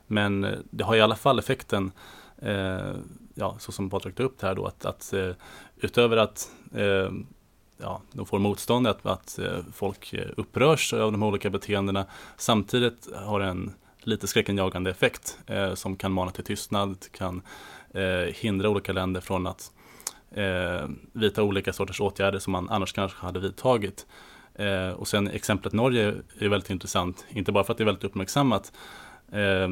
men 0.06 0.46
det 0.70 0.84
har 0.84 0.96
i 0.96 1.00
alla 1.00 1.16
fall 1.16 1.38
effekten 1.38 1.92
eh, 2.38 2.94
ja, 3.34 3.56
så 3.58 3.72
som 3.72 3.90
Patrik 3.90 4.14
tog 4.14 4.26
upp 4.26 4.38
det 4.38 4.46
här 4.46 4.54
då, 4.54 4.66
att, 4.66 4.84
att 4.84 5.12
eh, 5.12 5.30
utöver 5.76 6.16
att 6.16 6.50
eh, 6.74 7.10
ja, 7.80 8.02
de 8.12 8.26
får 8.26 8.38
motstånd, 8.38 8.86
att, 8.86 9.06
att 9.06 9.38
eh, 9.38 9.58
folk 9.72 10.12
eh, 10.12 10.28
upprörs 10.36 10.92
av 10.92 11.12
de 11.12 11.22
olika 11.22 11.50
beteendena, 11.50 12.06
samtidigt 12.36 13.08
har 13.14 13.40
en 13.40 13.72
lite 14.02 14.26
skräckenjagande 14.26 14.90
effekt 14.90 15.38
eh, 15.46 15.74
som 15.74 15.96
kan 15.96 16.12
mana 16.12 16.30
till 16.30 16.44
tystnad, 16.44 16.96
kan 17.12 17.42
eh, 17.94 18.34
hindra 18.34 18.68
olika 18.68 18.92
länder 18.92 19.20
från 19.20 19.46
att 19.46 19.72
eh, 20.30 20.88
vidta 21.12 21.42
olika 21.42 21.72
sorters 21.72 22.00
åtgärder 22.00 22.38
som 22.38 22.52
man 22.52 22.70
annars 22.70 22.92
kanske 22.92 23.26
hade 23.26 23.40
vidtagit. 23.40 24.06
Eh, 24.54 24.90
och 24.90 25.08
sen 25.08 25.28
exemplet 25.28 25.72
Norge 25.72 26.14
är 26.38 26.48
väldigt 26.48 26.70
intressant, 26.70 27.24
inte 27.28 27.52
bara 27.52 27.64
för 27.64 27.72
att 27.72 27.78
det 27.78 27.84
är 27.84 27.86
väldigt 27.86 28.04
uppmärksammat, 28.04 28.72
eh, 29.32 29.68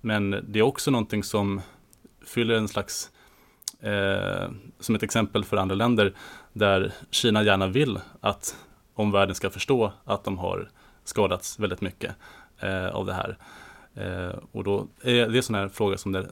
men 0.00 0.44
det 0.48 0.58
är 0.58 0.62
också 0.62 0.90
någonting 0.90 1.24
som 1.24 1.60
fyller 2.26 2.54
en 2.54 2.68
slags, 2.68 3.10
eh, 3.80 4.50
som 4.80 4.94
ett 4.94 5.02
exempel 5.02 5.44
för 5.44 5.56
andra 5.56 5.74
länder, 5.74 6.12
där 6.52 6.92
Kina 7.10 7.42
gärna 7.42 7.66
vill 7.66 7.98
att 8.20 8.56
omvärlden 8.94 9.34
ska 9.34 9.50
förstå 9.50 9.92
att 10.04 10.24
de 10.24 10.38
har 10.38 10.68
skadats 11.04 11.58
väldigt 11.58 11.80
mycket 11.80 12.14
eh, 12.58 12.88
av 12.88 13.06
det 13.06 13.14
här. 13.14 13.36
Eh, 13.94 14.38
och 14.52 14.64
då 14.64 14.86
är 15.02 15.28
det 15.28 15.38
en 15.38 15.42
sån 15.42 15.54
här 15.54 15.68
fråga 15.68 15.98
som 15.98 16.12
det 16.12 16.26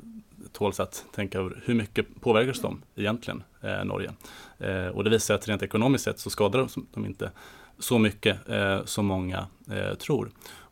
tåls 0.53 0.81
att 0.81 1.05
tänka 1.15 1.39
över 1.39 1.63
hur 1.65 1.75
mycket 1.75 2.21
påverkas 2.21 2.61
de 2.61 2.83
egentligen, 2.95 3.43
eh, 3.61 3.85
Norge? 3.85 4.13
Eh, 4.59 4.87
och 4.87 5.05
det 5.05 5.11
visar 5.11 5.35
att 5.35 5.49
rent 5.49 5.63
ekonomiskt 5.63 6.05
sett 6.05 6.19
så 6.19 6.31
skadar 6.31 6.59
de, 6.59 6.87
de 6.93 7.07
inte 7.07 7.31
så 7.79 7.99
mycket 7.99 8.49
eh, 8.49 8.85
som 8.85 9.07
många 9.07 9.47
eh, 9.71 9.95
tror. 9.95 10.31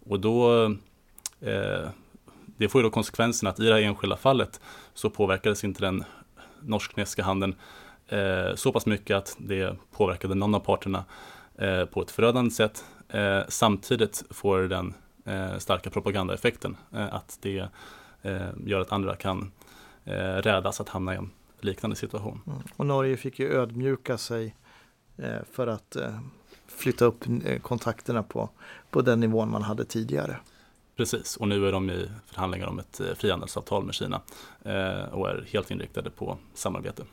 Och 0.08 0.20
då, 0.20 0.64
eh, 1.40 1.88
det 2.46 2.68
får 2.68 2.80
ju 2.80 2.82
då 2.82 2.90
konsekvensen 2.90 3.48
att 3.48 3.60
i 3.60 3.64
det 3.64 3.74
här 3.74 3.82
enskilda 3.82 4.16
fallet 4.16 4.60
så 4.94 5.10
påverkades 5.10 5.64
inte 5.64 5.80
den 5.80 6.04
norsk-kinesiska 6.66 7.22
handeln 7.22 7.54
eh, 8.08 8.54
så 8.54 8.72
pass 8.72 8.86
mycket 8.86 9.16
att 9.16 9.36
det 9.38 9.76
påverkade 9.92 10.34
någon 10.34 10.54
av 10.54 10.60
parterna 10.60 11.04
eh, 11.58 11.84
på 11.84 12.02
ett 12.02 12.10
förödande 12.10 12.50
sätt. 12.50 12.84
Eh, 13.08 13.40
samtidigt 13.48 14.24
får 14.30 14.58
den 14.58 14.94
eh, 15.24 15.58
starka 15.58 15.90
propagandaeffekten. 15.90 16.76
Eh, 16.92 17.14
att 17.14 17.38
det 17.42 17.68
eh, 18.22 18.48
gör 18.64 18.80
att 18.80 18.92
andra 18.92 19.16
kan 19.16 19.52
eh, 20.04 20.34
rädas 20.34 20.80
att 20.80 20.88
hamna 20.88 21.14
i 21.14 21.16
en 21.16 21.30
liknande 21.60 21.96
situation. 21.96 22.40
Mm. 22.46 22.58
Och 22.76 22.86
Norge 22.86 23.16
fick 23.16 23.38
ju 23.38 23.52
ödmjuka 23.52 24.18
sig 24.18 24.54
eh, 25.16 25.42
för 25.52 25.66
att 25.66 25.96
flytta 26.68 27.04
upp 27.04 27.24
kontakterna 27.62 28.22
på, 28.22 28.50
på 28.90 29.02
den 29.02 29.20
nivån 29.20 29.50
man 29.50 29.62
hade 29.62 29.84
tidigare. 29.84 30.36
Precis, 30.96 31.36
och 31.36 31.48
nu 31.48 31.68
är 31.68 31.72
de 31.72 31.90
i 31.90 32.08
förhandlingar 32.26 32.66
om 32.66 32.78
ett 32.78 33.00
frihandelsavtal 33.16 33.84
med 33.84 33.94
Kina 33.94 34.20
och 35.12 35.30
är 35.30 35.46
helt 35.52 35.70
inriktade 35.70 36.10
på 36.10 36.38
samarbete. 36.54 37.04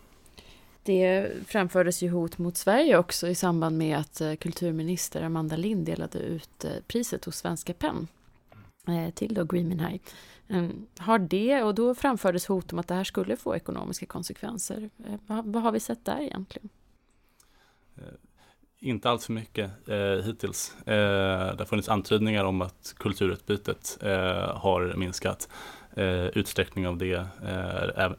Det 0.83 1.31
framfördes 1.47 2.03
ju 2.03 2.09
hot 2.09 2.37
mot 2.37 2.57
Sverige 2.57 2.97
också 2.97 3.27
i 3.27 3.35
samband 3.35 3.77
med 3.77 3.97
att 3.97 4.21
eh, 4.21 4.35
kulturminister 4.35 5.21
Amanda 5.21 5.55
Lind 5.55 5.85
delade 5.85 6.19
ut 6.19 6.65
eh, 6.65 6.71
priset 6.87 7.25
hos 7.25 7.37
Svenska 7.37 7.73
PEN 7.73 8.07
eh, 8.87 9.13
till 9.13 9.33
då 9.33 9.43
Gui 9.43 9.63
Minhai. 9.63 9.99
Ehm, 10.47 10.87
har 10.97 11.19
det, 11.19 11.63
och 11.63 11.75
då 11.75 11.95
framfördes 11.95 12.45
hot 12.45 12.73
om 12.73 12.79
att 12.79 12.87
det 12.87 12.93
här 12.93 13.03
skulle 13.03 13.37
få 13.37 13.55
ekonomiska 13.55 14.05
konsekvenser. 14.05 14.89
Vad 15.27 15.63
har 15.63 15.71
vi 15.71 15.79
sett 15.79 16.05
där 16.05 16.21
egentligen? 16.21 16.69
Inte 18.83 19.09
alls 19.09 19.25
för 19.25 19.33
mycket 19.33 19.71
eh, 19.87 20.25
hittills. 20.25 20.75
Eh, 20.85 21.55
det 21.55 21.59
har 21.59 21.65
funnits 21.65 21.89
antydningar 21.89 22.45
om 22.45 22.61
att 22.61 22.95
kulturutbytet 22.97 23.97
eh, 24.01 24.57
har 24.57 24.93
minskat. 24.97 25.49
Eh, 25.95 26.25
utsträckning 26.25 26.87
av 26.87 26.97
det 26.97 27.13
eh, 27.43 27.89
är 27.95 28.15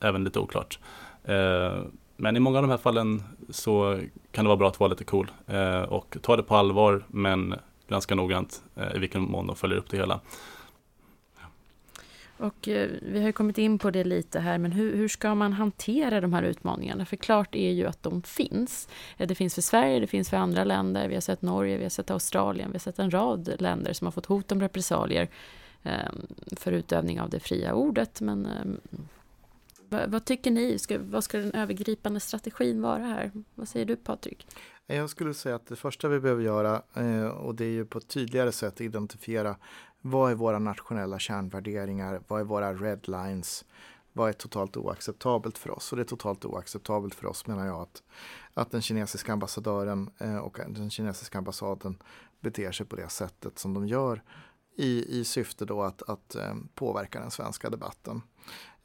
även 0.00 0.24
lite 0.24 0.38
oklart. 0.38 0.78
Eh, 1.24 1.82
men 2.16 2.36
i 2.36 2.40
många 2.40 2.58
av 2.58 2.62
de 2.62 2.70
här 2.70 2.78
fallen 2.78 3.22
så 3.50 4.00
kan 4.32 4.44
det 4.44 4.48
vara 4.48 4.56
bra 4.56 4.68
att 4.68 4.80
vara 4.80 4.90
lite 4.90 5.04
cool 5.04 5.30
eh, 5.46 5.82
och 5.82 6.16
ta 6.22 6.36
det 6.36 6.42
på 6.42 6.56
allvar 6.56 7.04
men 7.08 7.54
ganska 7.88 8.14
noggrant 8.14 8.62
eh, 8.76 8.96
i 8.96 8.98
vilken 8.98 9.22
mån 9.22 9.46
de 9.46 9.56
följer 9.56 9.78
upp 9.78 9.90
det 9.90 9.96
hela. 9.96 10.20
Och 12.38 12.68
eh, 12.68 12.90
vi 13.02 13.18
har 13.18 13.26
ju 13.26 13.32
kommit 13.32 13.58
in 13.58 13.78
på 13.78 13.90
det 13.90 14.04
lite 14.04 14.40
här, 14.40 14.58
men 14.58 14.72
hur, 14.72 14.96
hur, 14.96 15.08
ska 15.08 15.34
man 15.34 15.52
hantera 15.52 16.20
de 16.20 16.32
här 16.32 16.42
utmaningarna? 16.42 17.06
För 17.06 17.16
klart 17.16 17.54
är 17.54 17.70
ju 17.70 17.86
att 17.86 18.02
de 18.02 18.22
finns. 18.22 18.88
Eh, 19.16 19.28
det 19.28 19.34
finns 19.34 19.54
för 19.54 19.62
Sverige, 19.62 20.00
det 20.00 20.06
finns 20.06 20.30
för 20.30 20.36
andra 20.36 20.64
länder. 20.64 21.08
Vi 21.08 21.14
har 21.14 21.20
sett 21.20 21.42
Norge, 21.42 21.76
vi 21.76 21.82
har 21.82 21.90
sett 21.90 22.10
Australien, 22.10 22.70
vi 22.70 22.74
har 22.74 22.80
sett 22.80 22.98
en 22.98 23.10
rad 23.10 23.54
länder 23.58 23.92
som 23.92 24.06
har 24.06 24.12
fått 24.12 24.26
hot 24.26 24.52
om 24.52 24.60
repressalier 24.60 25.28
ehm, 25.82 26.26
för 26.56 26.72
utövning 26.72 27.20
av 27.20 27.30
det 27.30 27.40
fria 27.40 27.74
ordet. 27.74 28.20
Men 28.20 28.46
ehm, 28.46 28.80
vad, 29.88 30.10
vad, 30.10 30.24
tycker 30.24 30.50
ni? 30.50 30.78
Ska, 30.78 30.98
vad 31.00 31.24
ska 31.24 31.38
den 31.38 31.54
övergripande 31.54 32.20
strategin 32.20 32.82
vara 32.82 33.02
här? 33.02 33.32
Vad 33.54 33.68
säger 33.68 33.86
du 33.86 33.96
Patrik? 33.96 34.46
Jag 34.86 35.10
skulle 35.10 35.34
säga 35.34 35.54
att 35.54 35.66
det 35.66 35.76
första 35.76 36.08
vi 36.08 36.20
behöver 36.20 36.42
göra, 36.42 36.82
eh, 36.94 37.26
och 37.26 37.54
det 37.54 37.64
är 37.64 37.70
ju 37.70 37.84
på 37.84 37.98
ett 37.98 38.08
tydligare 38.08 38.52
sätt 38.52 38.80
identifiera 38.80 39.56
vad 40.02 40.30
är 40.30 40.34
våra 40.34 40.58
nationella 40.58 41.18
kärnvärderingar? 41.18 42.22
Vad 42.28 42.40
är 42.40 42.44
våra 42.44 42.74
red 42.74 43.08
lines? 43.08 43.64
Vad 44.12 44.28
är 44.28 44.32
totalt 44.32 44.76
oacceptabelt 44.76 45.58
för 45.58 45.70
oss? 45.70 45.92
Och 45.92 45.96
det 45.96 46.02
är 46.02 46.04
totalt 46.04 46.44
oacceptabelt 46.44 47.14
för 47.14 47.26
oss 47.26 47.46
menar 47.46 47.66
jag 47.66 47.80
att, 47.80 48.02
att 48.54 48.70
den 48.70 48.82
kinesiska 48.82 49.32
ambassadören 49.32 50.10
eh, 50.18 50.36
och 50.36 50.58
den 50.68 50.90
kinesiska 50.90 51.38
ambassaden 51.38 51.98
beter 52.40 52.72
sig 52.72 52.86
på 52.86 52.96
det 52.96 53.08
sättet 53.08 53.58
som 53.58 53.74
de 53.74 53.86
gör 53.86 54.22
i, 54.76 55.20
i 55.20 55.24
syfte 55.24 55.64
då 55.64 55.82
att, 55.82 56.02
att 56.02 56.34
eh, 56.34 56.54
påverka 56.74 57.20
den 57.20 57.30
svenska 57.30 57.70
debatten. 57.70 58.22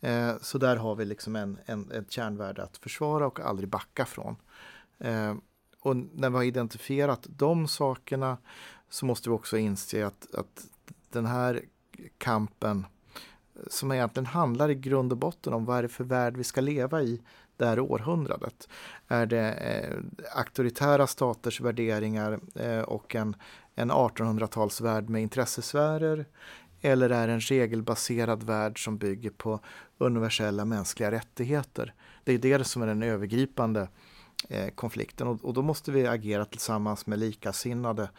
Eh, 0.02 0.34
så 0.41 0.58
där 0.58 0.76
har 0.76 0.95
vi 0.95 1.06
liksom 1.06 1.36
en, 1.36 1.60
en, 1.65 1.91
ett 1.91 2.12
kärnvärde 2.12 2.63
att 2.63 2.78
försvara 2.78 3.28
och 3.28 3.39
aldrig 3.39 3.69
backa 3.69 4.06
från. 4.06 4.36
Eh, 4.99 5.36
och 5.80 5.95
när 5.95 6.30
vi 6.30 6.36
har 6.36 6.43
identifierat 6.43 7.28
de 7.30 7.67
sakerna 7.67 8.38
så 8.89 9.06
måste 9.06 9.30
vi 9.30 9.36
också 9.36 9.58
inse 9.58 10.08
att, 10.08 10.36
att 10.36 10.65
den 11.13 11.26
här 11.26 11.62
kampen 12.17 12.86
som 13.67 13.91
egentligen 13.91 14.26
handlar 14.26 14.69
i 14.69 14.76
grund 14.76 15.12
och 15.12 15.17
botten 15.17 15.54
om 15.54 15.65
vad 15.65 15.78
är 15.78 15.82
det 15.82 15.89
för 15.89 16.04
värld 16.04 16.38
vi 16.38 16.43
ska 16.43 16.62
leva 16.62 17.02
i 17.02 17.21
det 17.58 17.65
här 17.65 17.80
århundradet. 17.80 18.67
Är 19.08 19.26
det 19.26 19.52
eh, 19.52 19.97
auktoritära 20.39 21.08
staters 21.08 21.62
värderingar 21.62 22.39
eh, 22.56 22.80
och 22.80 23.15
en, 23.15 23.36
en 23.76 23.91
1800-talsvärld 23.91 25.10
med 25.10 25.21
intressesfärer? 25.21 26.26
Eller 26.82 27.10
är 27.10 27.28
det 27.28 27.34
en 27.34 27.39
regelbaserad 27.39 28.43
värld 28.43 28.84
som 28.84 28.97
bygger 28.97 29.30
på 29.30 29.60
universella 29.97 30.65
mänskliga 30.65 31.12
rättigheter? 31.12 31.93
Det 32.23 32.34
är 32.34 32.38
det 32.38 32.63
som 32.63 32.82
är 32.82 32.88
den 32.88 33.04
övergripande 33.04 33.88
eh, 34.49 34.69
konflikten 34.69 35.28
och, 35.28 35.45
och, 35.45 35.54
då 35.54 35.62
måste 35.62 35.91
vi 35.91 36.08
agera 36.08 36.45
tillsammans 36.45 37.06
med 37.06 37.19
likasinnade 37.19 38.10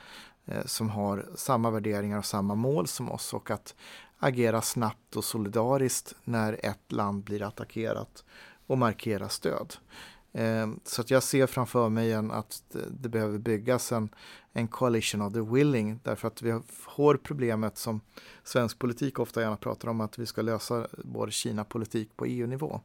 Eh, 0.47 0.65
som 0.65 0.91
har 0.91 1.27
samma 1.35 1.71
värderingar 1.71 2.19
och 2.19 2.25
samma 2.25 2.55
mål 2.55 2.87
som 2.87 3.13
oss 3.13 3.35
och 3.35 3.51
att 3.51 3.75
agera 4.19 4.63
snabbt 4.63 5.17
och 5.17 5.25
solidariskt 5.25 6.15
när 6.25 6.61
ett 6.63 6.93
land 6.93 7.25
blir 7.25 7.43
attackerat 7.43 8.25
och 8.67 8.79
markera 8.79 9.29
stöd. 9.29 9.75
Eh, 10.33 10.69
så 10.85 11.01
att 11.01 11.11
jag 11.11 11.23
ser 11.23 11.47
framför 11.47 11.89
mig 11.89 12.13
en, 12.13 12.31
att 12.31 12.63
det 12.91 13.09
behöver 13.09 13.39
byggas 13.39 13.93
en, 13.93 14.09
en 14.53 14.69
coalition 14.69 15.23
of 15.23 15.33
the 15.33 15.41
willing 15.41 16.01
därför 16.03 16.29
att 16.29 16.43
vi 16.43 16.61
har 16.85 17.17
problemet 17.17 17.79
som 17.79 18.01
svensk 18.45 18.79
politik 18.79 19.19
ofta 19.19 19.41
gärna 19.41 19.57
pratar 19.57 19.89
om 19.89 20.01
att 20.01 20.19
vi 20.19 20.27
ska 20.27 20.43
lösa 20.43 20.87
vår 20.93 21.31
Kina-politik 21.31 22.17
på 22.17 22.27
EU-nivå. 22.27 22.81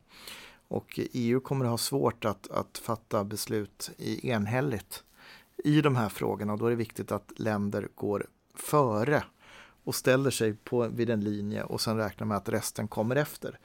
Och 0.68 1.00
EU 1.14 1.40
kommer 1.40 1.66
att 1.66 1.72
ha 1.72 1.78
svårt 1.78 2.26
att, 2.26 2.52
att 2.52 2.78
fatta 2.78 3.24
beslut 3.24 3.92
i 3.98 4.30
enhälligt 4.30 5.04
i 5.64 5.82
de 5.82 5.96
här 5.96 6.10
frågorna 6.10 6.54
och 6.54 6.60
då 6.60 6.66
är 6.66 6.70
det 6.70 6.76
viktigt 6.76 7.12
att 7.12 7.32
länder 7.36 7.88
går 7.96 8.28
före 8.56 9.24
och 9.84 9.96
ställer 9.96 10.32
sig 10.32 10.54
på, 10.54 10.88
vid 10.88 11.10
en 11.10 11.22
linje 11.22 11.64
och 11.64 11.82
sen 11.82 11.98
räknar 11.98 12.28
med 12.28 12.38
att 12.38 12.50
resten 12.50 12.88
kommer 12.88 13.16
efter. 13.16 13.60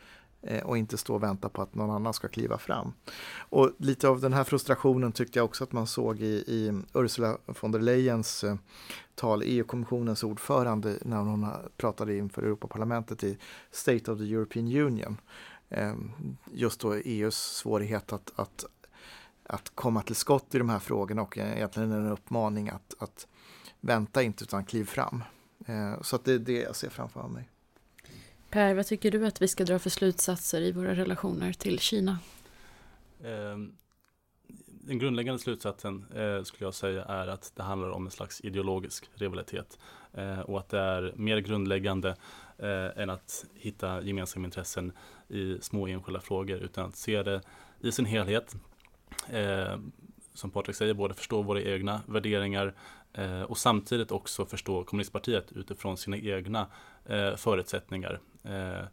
Eh, 0.47 0.65
och 0.65 0.79
inte 0.79 0.97
stå 0.97 1.15
och 1.15 1.23
vänta 1.23 1.49
på 1.49 1.63
att 1.63 1.75
någon 1.75 1.91
annan 1.91 2.15
ska 2.15 2.29
kliva 2.29 2.59
fram. 2.59 2.93
Och 3.37 3.71
lite 3.79 4.09
av 4.09 4.21
den 4.21 4.33
här 4.33 4.45
frustrationen 4.45 5.13
tyckte 5.13 5.39
jag 5.39 5.45
också 5.45 5.65
att 5.65 5.73
man 5.73 5.87
såg 5.87 6.21
i, 6.21 6.45
i 6.47 6.83
Ursula 6.95 7.39
von 7.61 7.73
der 7.73 7.81
Leyens 7.81 8.45
eh, 8.45 8.57
tal, 9.15 9.43
EU-kommissionens 9.45 10.25
ordförande, 10.25 10.99
när 11.03 11.17
hon 11.17 11.49
pratade 11.77 12.17
inför 12.17 12.43
Europaparlamentet 12.43 13.25
i 13.25 13.39
State 13.71 14.13
of 14.13 14.19
the 14.19 14.35
European 14.35 14.67
Union. 14.67 15.17
Ehm, 15.71 16.13
just 16.53 16.81
då 16.81 16.95
EUs 16.95 17.37
svårighet 17.37 18.13
att, 18.13 18.33
att, 18.37 18.65
att 19.45 19.73
komma 19.75 20.03
till 20.03 20.17
skott 20.17 20.55
i 20.55 20.59
de 20.59 20.69
här 20.69 20.79
frågorna 20.79 21.23
och 21.23 21.39
egentligen 21.39 21.93
en 21.93 22.13
uppmaning 22.13 22.69
att, 22.69 22.95
att 22.99 23.27
vänta 23.81 24.23
inte 24.23 24.45
utan 24.45 24.65
kliv 24.65 24.85
fram. 24.85 25.25
Så 26.03 26.17
att 26.17 26.25
det 26.25 26.33
är 26.33 26.39
det 26.39 26.63
jag 26.63 26.77
ser 26.77 26.91
framför 26.91 27.29
mig. 27.29 27.49
Per, 28.51 28.75
vad 28.75 28.87
tycker 28.87 29.11
du 29.11 29.27
att 29.27 29.43
vi 29.43 29.49
ska 29.49 29.65
dra 29.65 29.79
för 29.79 29.91
slutsatser 29.91 30.61
i 30.61 30.73
våra 30.73 30.95
relationer 30.95 31.53
till 31.53 31.79
Kina? 31.79 32.19
Ehm, 33.25 33.73
den 34.67 34.99
grundläggande 34.99 35.39
slutsatsen 35.39 36.05
eh, 36.15 36.43
skulle 36.43 36.67
jag 36.67 36.75
säga 36.75 37.05
är 37.05 37.27
att 37.27 37.53
det 37.57 37.63
handlar 37.63 37.91
om 37.91 38.05
en 38.05 38.11
slags 38.11 38.41
ideologisk 38.41 39.11
rivalitet 39.15 39.79
eh, 40.13 40.41
och 40.41 40.59
att 40.59 40.69
det 40.69 40.79
är 40.79 41.13
mer 41.17 41.39
grundläggande 41.39 42.17
eh, 42.59 43.03
än 43.03 43.11
att 43.11 43.45
hitta 43.55 44.03
gemensamma 44.03 44.45
intressen 44.45 44.93
i 45.29 45.59
små 45.61 45.87
enskilda 45.87 46.21
frågor 46.21 46.59
utan 46.59 46.89
att 46.89 46.97
se 46.97 47.23
det 47.23 47.41
i 47.81 47.93
sin 47.93 48.05
helhet. 48.05 48.57
Eh, 49.33 49.79
som 50.35 50.51
Patrik 50.51 50.77
säger, 50.77 50.95
både 50.95 51.15
förstå 51.15 51.43
våra 51.43 51.63
egna 51.63 52.01
värderingar 52.07 52.75
eh, 53.13 53.43
och 53.43 53.59
samtidigt 53.59 54.13
också 54.13 54.47
förstå 54.47 54.85
kommunistpartiet 54.85 55.53
utifrån 55.53 55.97
sina 55.97 56.17
egna 56.17 56.67
eh, 57.07 57.37
förutsättningar. 57.37 58.21
Eh, 58.43 58.87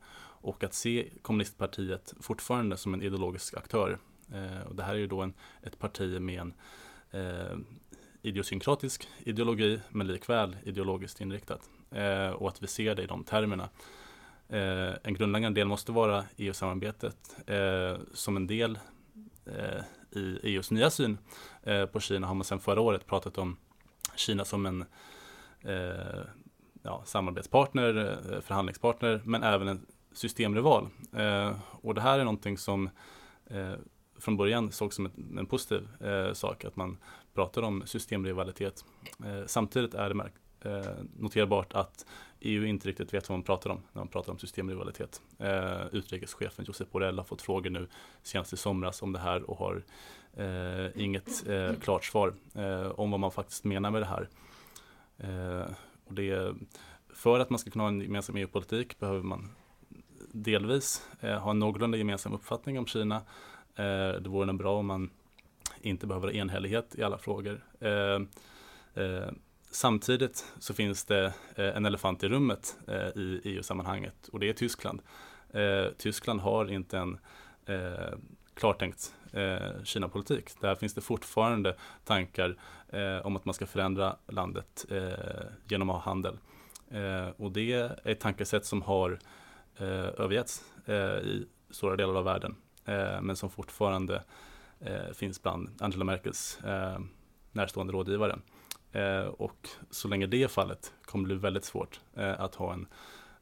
och 0.43 0.63
att 0.63 0.73
se 0.73 1.09
kommunistpartiet 1.21 2.13
fortfarande 2.19 2.77
som 2.77 2.93
en 2.93 3.01
ideologisk 3.01 3.57
aktör 3.57 3.97
Eh, 4.33 4.67
och 4.67 4.75
det 4.75 4.83
här 4.83 4.93
är 4.93 4.97
ju 4.99 5.07
då 5.07 5.21
en, 5.21 5.33
ett 5.63 5.79
parti 5.79 6.21
med 6.21 6.41
en 6.41 6.53
eh, 7.11 7.57
idiosynkratisk 8.21 9.07
ideologi 9.19 9.79
men 9.89 10.07
likväl 10.07 10.57
ideologiskt 10.63 11.21
inriktat. 11.21 11.69
Eh, 11.91 12.29
och 12.29 12.47
att 12.47 12.63
vi 12.63 12.67
ser 12.67 12.95
det 12.95 13.03
i 13.03 13.05
de 13.05 13.23
termerna. 13.23 13.69
Eh, 14.49 14.93
en 15.03 15.13
grundläggande 15.13 15.59
del 15.59 15.67
måste 15.67 15.91
vara 15.91 16.25
EU-samarbetet 16.37 17.35
eh, 17.47 17.97
som 18.13 18.37
en 18.37 18.47
del 18.47 18.79
eh, 19.45 19.83
i 20.11 20.39
EUs 20.43 20.71
nya 20.71 20.89
syn 20.89 21.17
eh, 21.63 21.85
på 21.85 21.99
Kina 21.99 22.27
har 22.27 22.35
man 22.35 22.43
sedan 22.43 22.59
förra 22.59 22.81
året 22.81 23.07
pratat 23.07 23.37
om 23.37 23.57
Kina 24.15 24.45
som 24.45 24.65
en 24.65 24.85
eh, 25.61 26.23
ja, 26.83 27.03
samarbetspartner, 27.05 27.97
eh, 27.97 28.41
förhandlingspartner 28.41 29.21
men 29.25 29.43
även 29.43 29.67
en 29.67 29.85
systemrival. 30.13 30.87
och 31.71 31.95
det 31.95 32.01
här 32.01 32.19
är 32.19 32.23
någonting 32.23 32.57
som 32.57 32.89
från 34.21 34.37
början 34.37 34.71
sågs 34.71 34.95
som 34.95 35.05
en, 35.05 35.37
en 35.37 35.45
positiv 35.45 35.87
eh, 35.99 36.33
sak 36.33 36.65
att 36.65 36.75
man 36.75 36.97
pratar 37.33 37.61
om 37.61 37.83
systemrivalitet. 37.85 38.85
Eh, 39.25 39.45
samtidigt 39.45 39.93
är 39.93 40.09
det 40.09 40.29
eh, 40.69 41.05
noterbart 41.17 41.73
att 41.73 42.05
EU 42.41 42.65
inte 42.65 42.89
riktigt 42.89 43.13
vet 43.13 43.29
vad 43.29 43.37
man 43.37 43.43
pratar 43.43 43.69
om 43.69 43.81
när 43.93 43.99
man 43.99 44.07
pratar 44.07 44.31
om 44.31 44.39
systemrivalitet. 44.39 45.21
Eh, 45.37 45.85
utrikeschefen 45.91 46.65
Josep 46.67 46.91
Borrell 46.91 47.17
har 47.17 47.25
fått 47.25 47.41
frågor 47.41 47.69
nu 47.69 47.87
senast 48.23 48.53
i 48.53 48.57
somras 48.57 49.01
om 49.01 49.13
det 49.13 49.19
här 49.19 49.49
och 49.49 49.57
har 49.57 49.83
eh, 50.33 51.03
inget 51.03 51.47
eh, 51.47 51.73
klart 51.73 52.05
svar 52.05 52.33
eh, 52.55 52.87
om 52.87 53.11
vad 53.11 53.19
man 53.19 53.31
faktiskt 53.31 53.63
menar 53.63 53.91
med 53.91 54.01
det 54.01 54.05
här. 54.05 54.29
Eh, 55.17 55.71
och 56.05 56.13
det, 56.13 56.55
för 57.13 57.39
att 57.39 57.49
man 57.49 57.59
ska 57.59 57.71
kunna 57.71 57.83
ha 57.83 57.89
en 57.89 58.01
gemensam 58.01 58.35
EU-politik 58.35 58.99
behöver 58.99 59.23
man 59.23 59.49
delvis 60.31 61.07
eh, 61.19 61.39
ha 61.39 61.51
en 61.51 61.59
någorlunda 61.59 61.97
gemensam 61.97 62.33
uppfattning 62.33 62.79
om 62.79 62.85
Kina 62.85 63.21
Eh, 63.75 64.21
det 64.21 64.29
vore 64.29 64.53
bra 64.53 64.77
om 64.77 64.85
man 64.85 65.09
inte 65.81 66.07
behöver 66.07 66.35
enhällighet 66.35 66.95
i 66.95 67.03
alla 67.03 67.17
frågor. 67.17 67.63
Eh, 67.79 68.19
Samtidigt 69.71 70.45
så 70.59 70.73
finns 70.73 71.05
det 71.05 71.25
eh, 71.55 71.77
en 71.77 71.85
elefant 71.85 72.23
i 72.23 72.27
rummet 72.29 72.77
eh, 72.87 73.07
i 73.07 73.41
EU-sammanhanget 73.43 74.27
och 74.27 74.39
det 74.39 74.49
är 74.49 74.53
Tyskland. 74.53 75.01
Eh, 75.49 75.85
Tyskland 75.97 76.41
har 76.41 76.71
inte 76.71 76.97
en 76.97 77.19
klartänkt 78.53 79.15
eh, 79.33 79.83
Kina-politik. 79.83 80.49
Där 80.61 80.75
finns 80.75 80.93
det 80.93 81.01
fortfarande 81.01 81.75
tankar 82.03 82.57
eh, 82.89 83.25
om 83.25 83.35
att 83.35 83.45
man 83.45 83.53
ska 83.53 83.65
förändra 83.65 84.15
landet 84.27 84.85
eh, 84.89 85.45
genom 85.67 85.89
att 85.89 85.95
ha 85.95 86.01
handel. 86.03 86.37
och 87.37 87.51
det 87.51 87.73
är 87.73 87.99
ett 88.03 88.19
tankesätt 88.19 88.65
som 88.65 88.81
har 88.81 89.19
eh, 89.77 89.87
övergetts 89.89 90.63
i 91.23 91.45
stora 91.69 91.95
delar 91.95 92.15
av 92.15 92.23
världen 92.23 92.55
men 93.21 93.35
som 93.35 93.49
fortfarande 93.49 94.23
finns 95.13 95.41
bland 95.43 95.69
Angela 95.79 96.05
Merkels 96.05 96.59
närstående 97.51 97.93
rådgivare. 97.93 98.39
Eh, 98.91 99.25
och 99.25 99.69
så 99.89 100.07
länge 100.07 100.27
det 100.27 100.43
är 100.43 100.47
fallet 100.47 100.93
kommer 101.05 101.23
det 101.23 101.35
bli 101.35 101.41
väldigt 101.41 101.65
svårt 101.65 101.99
eh, 102.13 102.41
att 102.41 102.55
ha 102.55 102.73
en, 102.73 102.87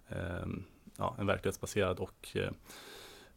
ehm, 0.09 0.63
ja, 0.97 1.15
en 1.19 1.25
verklighetsbaserad 1.25 1.99
och 1.99 2.29
eh, 2.33 2.51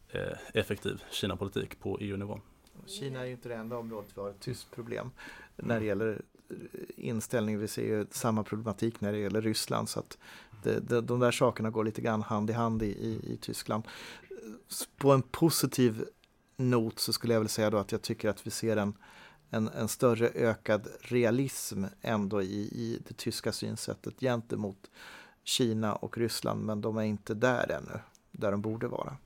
eh, 0.09 0.37
effektiv 0.53 1.03
Kina-politik 1.11 1.79
på 1.79 1.97
EU-nivå. 2.01 2.39
Kina 2.85 3.19
är 3.19 3.25
ju 3.25 3.31
inte 3.31 3.49
det 3.49 3.55
enda 3.55 3.77
området 3.77 4.09
vi 4.15 4.21
har 4.21 4.29
ett 4.29 4.39
tyst 4.39 4.71
problem 4.71 5.11
när 5.55 5.79
det 5.79 5.85
gäller 5.85 6.21
eh, 6.49 6.55
inställning. 6.95 7.59
Vi 7.59 7.67
ser 7.67 7.85
ju 7.85 8.05
samma 8.11 8.43
problematik 8.43 9.01
när 9.01 9.11
det 9.11 9.17
gäller 9.17 9.41
Ryssland. 9.41 9.89
Så 9.89 9.99
att 9.99 10.17
det, 10.63 10.79
det, 10.79 11.01
de 11.01 11.19
där 11.19 11.31
sakerna 11.31 11.69
går 11.69 11.83
lite 11.83 12.01
grann 12.01 12.21
hand 12.21 12.49
i 12.49 12.53
hand 12.53 12.83
i, 12.83 12.85
i, 12.85 13.33
i 13.33 13.37
Tyskland 13.37 13.83
på 14.97 15.11
en 15.11 15.21
positiv 15.21 16.05
not 16.55 16.99
så 16.99 17.13
skulle 17.13 17.33
jag 17.33 17.41
väl 17.41 17.49
säga 17.49 17.69
då 17.69 17.77
att 17.77 17.91
jag 17.91 18.01
tycker 18.01 18.29
att 18.29 18.47
vi 18.47 18.51
ser 18.51 18.77
en, 18.77 18.93
en, 19.53 19.67
en 19.67 19.87
större 19.87 20.27
ökad 20.27 20.87
realism 21.01 21.83
ändå 22.01 22.41
i, 22.41 22.61
i 22.61 22.99
det 23.07 23.17
tyska 23.17 23.51
synsättet 23.51 24.19
gentemot 24.19 24.91
Kina 25.43 25.95
och 25.95 26.17
Ryssland, 26.17 26.65
men 26.65 26.81
de 26.81 26.97
är 26.97 27.03
inte 27.03 27.33
där 27.33 27.71
ännu, 27.71 27.99
där 28.31 28.51
de 28.51 28.61
borde 28.61 28.87
vara. 28.87 29.17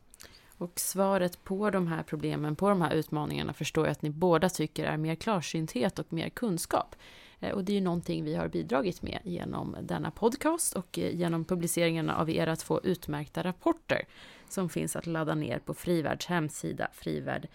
Och 0.58 0.80
svaret 0.80 1.44
på 1.44 1.70
de 1.70 1.88
här 1.88 2.04
problemen, 2.04 2.56
på 2.56 2.70
de 2.70 2.82
här 2.82 2.94
utmaningarna 2.94 3.54
förstår 3.54 3.86
jag 3.86 3.92
att 3.92 4.02
ni 4.02 4.10
båda 4.10 4.50
tycker 4.50 4.86
är 4.86 4.98
mer 4.98 5.16
klarsynthet 5.16 6.00
och 6.00 6.14
mer 6.14 6.30
kunskap. 6.30 6.96
Eh, 7.40 7.52
och 7.52 7.64
det 7.64 7.72
är 7.72 7.76
ju 7.76 7.82
någonting 7.82 8.24
vi 8.24 8.36
har 8.36 8.48
bidragit 8.48 9.02
med 9.02 9.20
genom 9.24 9.76
denna 9.82 10.12
podcast 10.12 10.74
och 10.76 11.00
eh, 11.00 11.16
genom 11.16 11.46
publiceringarna 11.46 12.18
av 12.18 12.30
era 12.30 12.56
två 12.56 12.82
utmärkta 12.84 13.44
rapporter 13.44 14.08
som 14.50 14.70
finns 14.70 14.96
att 14.96 15.08
ladda 15.08 15.36
ner 15.36 15.60
på 15.60 15.74
Frivärds 15.74 16.26
hemsida 16.26 16.88
frivärd.se. 16.94 17.48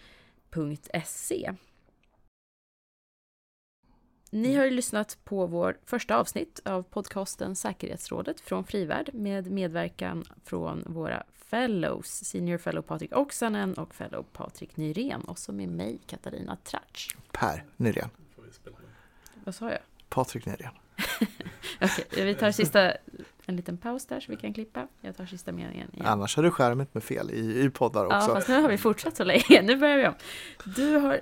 Ni 4.33 4.55
har 4.55 4.65
ju 4.65 4.71
lyssnat 4.71 5.17
på 5.23 5.45
vår 5.45 5.77
första 5.85 6.17
avsnitt 6.17 6.59
av 6.65 6.83
podcasten 6.83 7.55
Säkerhetsrådet 7.55 8.39
från 8.41 8.63
Frivärd 8.63 9.09
med 9.13 9.51
medverkan 9.51 10.23
från 10.43 10.83
våra 10.85 11.23
fellows, 11.33 12.07
senior 12.07 12.57
fellow 12.57 12.81
Patrik 12.81 13.17
Oksanen 13.17 13.73
och 13.73 13.95
fellow 13.95 14.25
Patrik 14.33 14.77
Nyrén 14.77 15.21
och 15.21 15.39
så 15.39 15.51
med 15.51 15.69
mig 15.69 15.99
Katarina 16.07 16.57
Tratsch. 16.63 17.15
Per 17.31 17.63
Nyrén. 17.77 18.09
Vad 19.43 19.55
sa 19.55 19.69
jag? 19.69 19.79
Patrik 20.09 20.45
Nyrén. 20.45 20.73
Okej, 21.81 22.25
vi 22.25 22.35
tar 22.35 22.51
sista, 22.51 22.93
en 23.45 23.55
liten 23.55 23.77
paus 23.77 24.05
där 24.05 24.19
så 24.19 24.31
vi 24.31 24.37
kan 24.37 24.53
klippa. 24.53 24.87
Jag 25.01 25.17
tar 25.17 25.25
sista 25.25 25.51
meningen 25.51 25.93
igen. 25.93 26.05
Annars 26.05 26.35
har 26.35 26.43
du 26.43 26.51
skärmet 26.51 26.93
med 26.93 27.03
fel 27.03 27.31
i, 27.31 27.63
i 27.63 27.69
poddar 27.69 28.05
också. 28.05 28.17
Ja, 28.17 28.35
fast 28.35 28.47
nu 28.47 28.61
har 28.61 28.69
vi 28.69 28.77
fortsatt 28.77 29.17
så 29.17 29.23
länge. 29.23 29.61
Nu 29.61 29.75
börjar 29.75 29.97
vi 29.97 30.07
om. 30.07 30.15
Du 30.75 30.95
har 30.95 31.21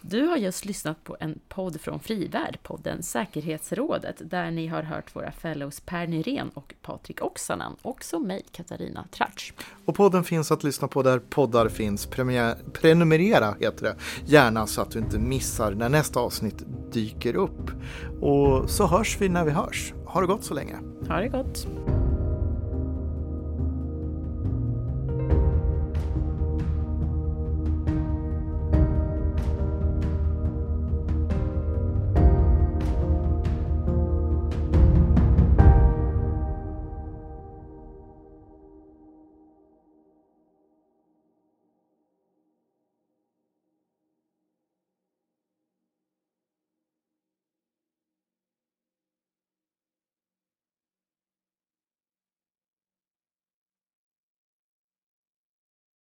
du 0.00 0.26
har 0.26 0.36
just 0.36 0.64
lyssnat 0.64 1.04
på 1.04 1.16
en 1.20 1.38
podd 1.48 1.80
från 1.80 2.00
Frivärd, 2.00 2.58
podden 2.62 3.02
Säkerhetsrådet, 3.02 4.16
där 4.30 4.50
ni 4.50 4.66
har 4.66 4.82
hört 4.82 5.16
våra 5.16 5.32
fellows 5.32 5.80
Per 5.80 6.06
Nyrén 6.06 6.50
och 6.54 6.74
Patrik 6.82 7.22
Oksanen, 7.22 7.72
också 7.82 8.18
mig, 8.18 8.42
Katarina 8.52 9.04
Tratsch. 9.10 9.52
Och 9.84 9.94
podden 9.94 10.24
finns 10.24 10.52
att 10.52 10.64
lyssna 10.64 10.88
på 10.88 11.02
där 11.02 11.18
poddar 11.18 11.68
finns. 11.68 12.06
Premier 12.06 12.56
prenumerera 12.72 13.54
heter 13.60 13.82
det, 13.84 13.96
gärna 14.24 14.66
så 14.66 14.80
att 14.80 14.90
du 14.90 14.98
inte 14.98 15.18
missar 15.18 15.72
när 15.72 15.88
nästa 15.88 16.20
avsnitt 16.20 16.64
dyker 16.92 17.36
upp. 17.36 17.70
Och 18.20 18.70
så 18.70 18.86
hörs 18.86 19.16
vi 19.20 19.28
när 19.28 19.44
vi 19.44 19.50
hörs. 19.50 19.92
Ha 20.06 20.20
det 20.20 20.26
gott 20.26 20.44
så 20.44 20.54
länge. 20.54 20.76
Ha 21.08 21.16
det 21.16 21.28
gott. 21.28 21.66